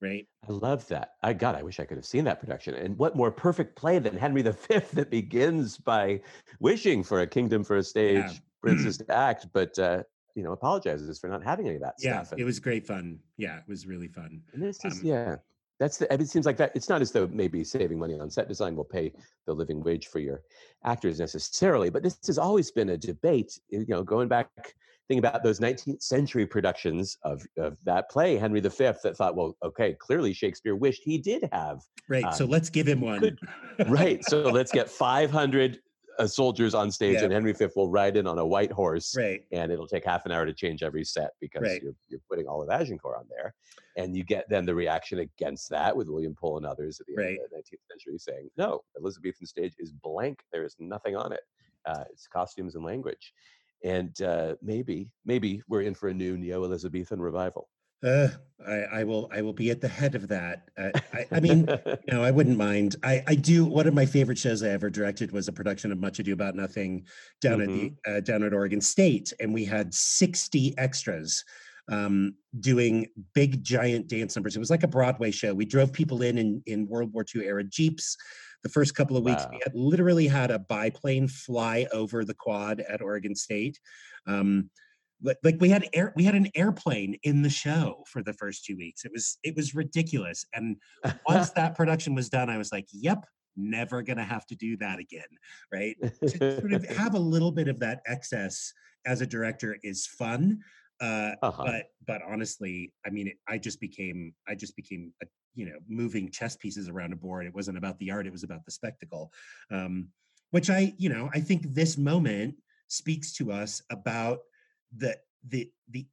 [0.00, 0.26] Right.
[0.48, 1.14] I love that.
[1.24, 2.74] I God, I wish I could have seen that production.
[2.74, 4.50] And what more perfect play than Henry V
[4.92, 6.20] that begins by
[6.60, 8.32] wishing for a kingdom for a stage, yeah.
[8.62, 10.02] princess to act, but uh,
[10.34, 12.38] you know, apologizes for not having any of that yeah, stuff.
[12.38, 13.18] Yeah, it was great fun.
[13.36, 14.40] Yeah, it was really fun.
[14.52, 15.36] And this is um, yeah.
[15.80, 16.72] That's the, it seems like that.
[16.74, 19.12] It's not as though maybe saving money on set design will pay
[19.46, 20.42] the living wage for your
[20.84, 23.58] actors necessarily, but this has always been a debate.
[23.68, 24.74] You know, going back
[25.08, 29.56] think about those 19th century productions of, of that play, Henry V, that thought, well,
[29.64, 31.80] okay, clearly Shakespeare wished he did have.
[32.08, 32.24] Right.
[32.24, 33.38] Um, so let's give him one.
[33.86, 34.24] Right.
[34.24, 35.78] So let's get 500
[36.18, 37.24] uh, soldiers on stage, yeah.
[37.24, 39.14] and Henry V will ride in on a white horse.
[39.16, 39.44] Right.
[39.52, 41.80] And it'll take half an hour to change every set because right.
[41.80, 43.54] you're, you're putting all of Agincourt on there.
[43.96, 47.14] And you get then the reaction against that with William Poel and others at the
[47.14, 47.28] right.
[47.28, 50.40] end of the 19th century saying, no, Elizabethan stage is blank.
[50.52, 51.42] There is nothing on it.
[51.86, 53.32] Uh, it's costumes and language
[53.84, 57.68] and uh, maybe maybe we're in for a new neo-Elizabethan revival.
[58.04, 58.28] Uh,
[58.66, 59.28] I, I, will.
[59.32, 60.68] I will be at the head of that.
[60.76, 62.96] Uh, I, I, mean, you know, I wouldn't mind.
[63.02, 63.64] I, I do.
[63.64, 66.54] One of my favorite shows I ever directed was a production of Much Ado About
[66.54, 67.06] Nothing
[67.40, 67.62] down mm-hmm.
[67.62, 68.16] at the mm-hmm.
[68.16, 71.44] uh, down at Oregon State, and we had sixty extras
[71.90, 74.54] um, doing big giant dance numbers.
[74.54, 75.54] It was like a Broadway show.
[75.54, 78.16] We drove people in in, in World War II era jeeps
[78.62, 79.44] the first couple of weeks.
[79.44, 79.50] Wow.
[79.52, 83.78] We had literally had a biplane fly over the quad at Oregon State.
[84.26, 84.70] Um,
[85.42, 88.76] like we had air we had an airplane in the show for the first two
[88.76, 90.76] weeks it was it was ridiculous and
[91.28, 93.24] once that production was done i was like yep
[93.56, 95.26] never gonna have to do that again
[95.72, 98.72] right to sort of have a little bit of that excess
[99.06, 100.60] as a director is fun.
[101.00, 101.64] Uh, Uh-huh.
[101.64, 105.26] but but honestly, I mean, it, I just became I just became a,
[105.58, 107.44] you know moving chess pieces around a board.
[107.44, 109.32] It wasn't about the art; it was about the spectacle.
[109.70, 110.08] Um,
[110.50, 112.54] which I you know I think this moment
[112.86, 114.38] speaks to us about
[114.96, 116.06] the the the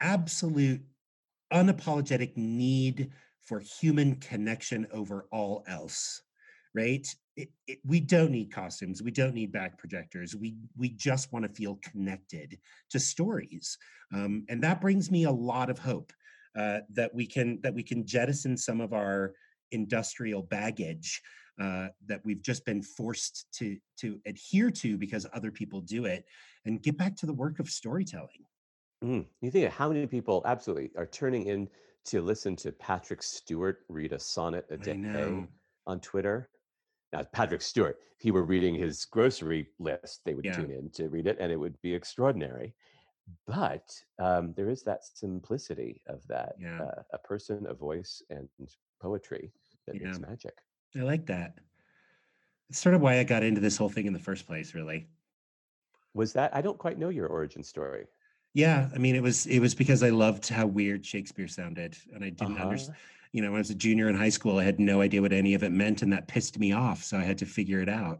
[0.00, 0.80] absolute
[1.52, 3.10] unapologetic need
[3.42, 6.22] for human connection over all else
[6.74, 11.32] right it, it, we don't need costumes we don't need back projectors we we just
[11.32, 12.58] want to feel connected
[12.90, 13.78] to stories
[14.12, 16.12] um, and that brings me a lot of hope
[16.56, 19.34] uh, that we can that we can jettison some of our
[19.72, 21.20] industrial baggage
[21.60, 26.24] uh, that we've just been forced to to adhere to because other people do it
[26.64, 28.44] and get back to the work of storytelling
[29.04, 29.26] Mm.
[29.40, 31.68] You think of how many people absolutely are turning in
[32.06, 35.46] to listen to Patrick Stewart read a sonnet a day
[35.86, 36.50] on Twitter.
[37.12, 40.56] Now, Patrick Stewart, if he were reading his grocery list, they would Yeah.
[40.56, 42.74] tune in to read it and it would be extraordinary.
[43.46, 46.80] But um, there is that simplicity of that Yeah.
[46.80, 48.48] uh, a person, a voice, and
[49.00, 49.52] poetry
[49.86, 50.54] that makes magic.
[50.96, 51.58] i like that
[52.68, 55.06] it's sort of why i got into this whole thing in the first place really
[56.14, 56.54] Was that?
[56.54, 58.06] I don't quite know your origin story.
[58.54, 62.24] Yeah, I mean, it was it was because I loved how weird Shakespeare sounded, and
[62.24, 62.62] I didn't Uh-huh.
[62.64, 62.98] understand.
[63.32, 65.32] You know, when I was a junior in high school, I had no idea what
[65.32, 67.04] any of it meant, and that pissed me off.
[67.04, 68.18] So I had to figure it out.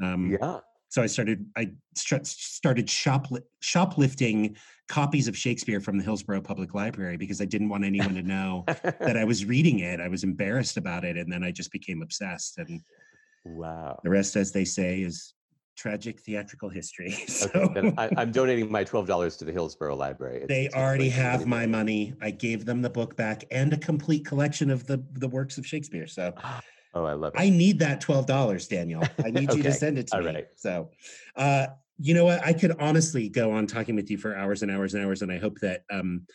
[0.00, 0.60] Um, Yeah.
[0.96, 4.56] So I started I str- started shopli- shoplifting
[4.88, 8.64] copies of Shakespeare from the Hillsborough Public Library because I didn't want anyone to know
[8.82, 10.00] that I was reading it.
[10.00, 12.56] I was embarrassed about it, and then I just became obsessed.
[12.56, 12.80] And
[13.44, 14.00] wow.
[14.04, 15.34] the rest, as they say, is
[15.76, 17.14] tragic theatrical history.
[17.28, 20.36] So Okay, I, I'm donating my twelve dollars to the Hillsborough Library.
[20.36, 22.14] It's- they it's already have my money.
[22.22, 25.66] I gave them the book back and a complete collection of the the works of
[25.66, 26.06] Shakespeare.
[26.06, 26.62] So ah.
[26.96, 27.40] Oh, I love it.
[27.40, 29.02] I need that twelve dollars, Daniel.
[29.22, 30.32] I need you to send it to all me.
[30.32, 30.46] right.
[30.56, 30.88] So,
[31.36, 31.66] uh,
[31.98, 32.42] you know what?
[32.42, 35.30] I could honestly go on talking with you for hours and hours and hours, and
[35.30, 36.26] I hope that um,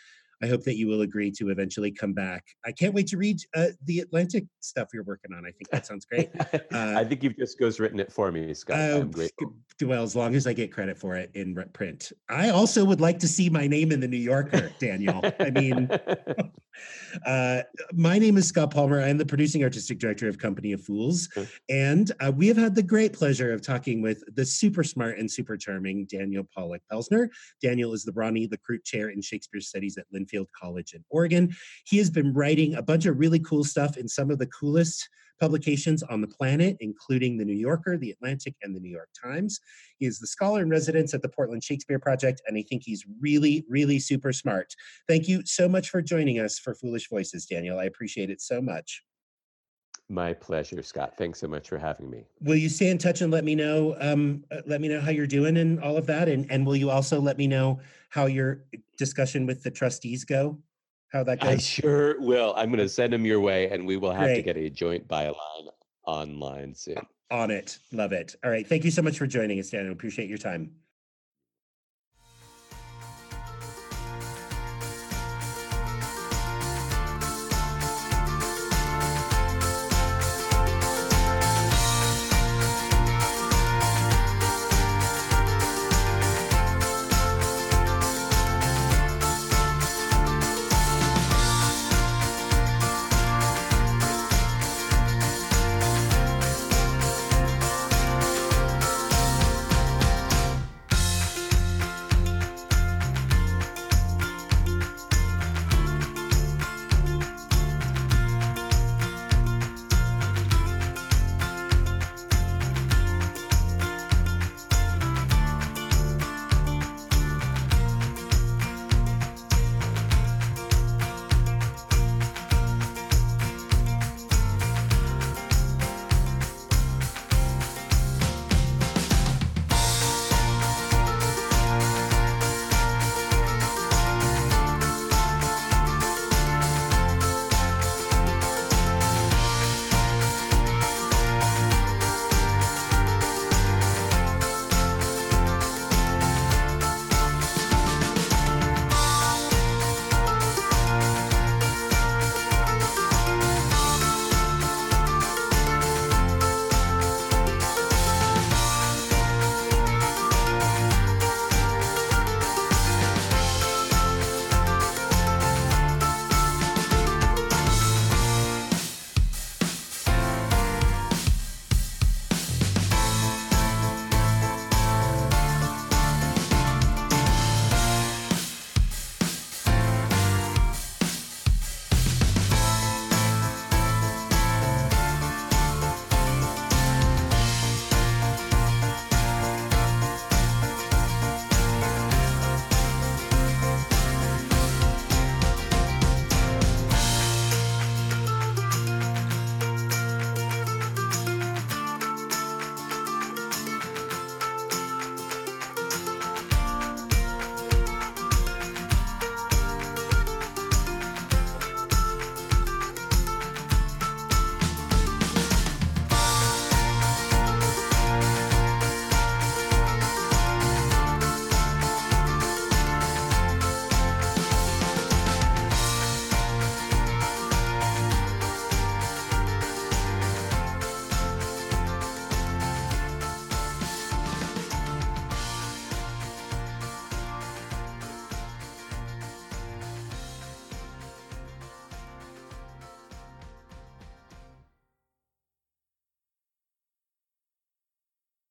[0.43, 2.45] I hope that you will agree to eventually come back.
[2.64, 5.47] I can't wait to read uh, the Atlantic stuff you're working on.
[5.47, 6.30] I think that sounds great.
[6.72, 8.78] I think you've just ghostwritten it for me, Scott.
[8.78, 9.55] Uh, I'm grateful.
[9.84, 12.11] Well, as long as I get credit for it in print.
[12.29, 15.21] I also would like to see my name in the New Yorker, Daniel.
[15.39, 15.89] I mean,
[17.25, 17.61] uh,
[17.93, 19.01] my name is Scott Palmer.
[19.01, 21.29] I'm the producing artistic director of Company of Fools.
[21.36, 21.49] Okay.
[21.69, 25.29] And uh, we have had the great pleasure of talking with the super smart and
[25.29, 27.29] super charming Daniel Pollock Pelsner.
[27.61, 31.53] Daniel is the Ronni Lacroute Chair in Shakespeare Studies at Linfield College in Oregon.
[31.86, 35.09] He has been writing a bunch of really cool stuff in some of the coolest
[35.41, 39.59] publications on the planet, including the New Yorker, the Atlantic, and the New York Times.
[39.97, 43.03] He is the scholar in residence at the Portland Shakespeare Project, and I think he's
[43.19, 44.75] really, really super smart.
[45.09, 47.79] Thank you so much for joining us for Foolish Voices, Daniel.
[47.79, 49.01] I appreciate it so much.
[50.09, 51.13] My pleasure, Scott.
[51.17, 52.25] Thanks so much for having me.
[52.41, 53.95] Will you stay in touch and let me know?
[53.99, 56.75] Um, uh, let me know how you're doing and all of that, and and will
[56.75, 57.79] you also let me know
[58.09, 58.65] how your
[58.97, 60.59] discussion with the trustees go?
[61.12, 61.49] How that goes?
[61.49, 62.53] I sure will.
[62.55, 65.07] I'm going to send them your way, and we will have to get a joint
[65.07, 65.36] byline
[66.05, 66.97] online soon.
[67.30, 68.36] On it, love it.
[68.43, 69.91] All right, thank you so much for joining us, Daniel.
[69.91, 70.72] Appreciate your time.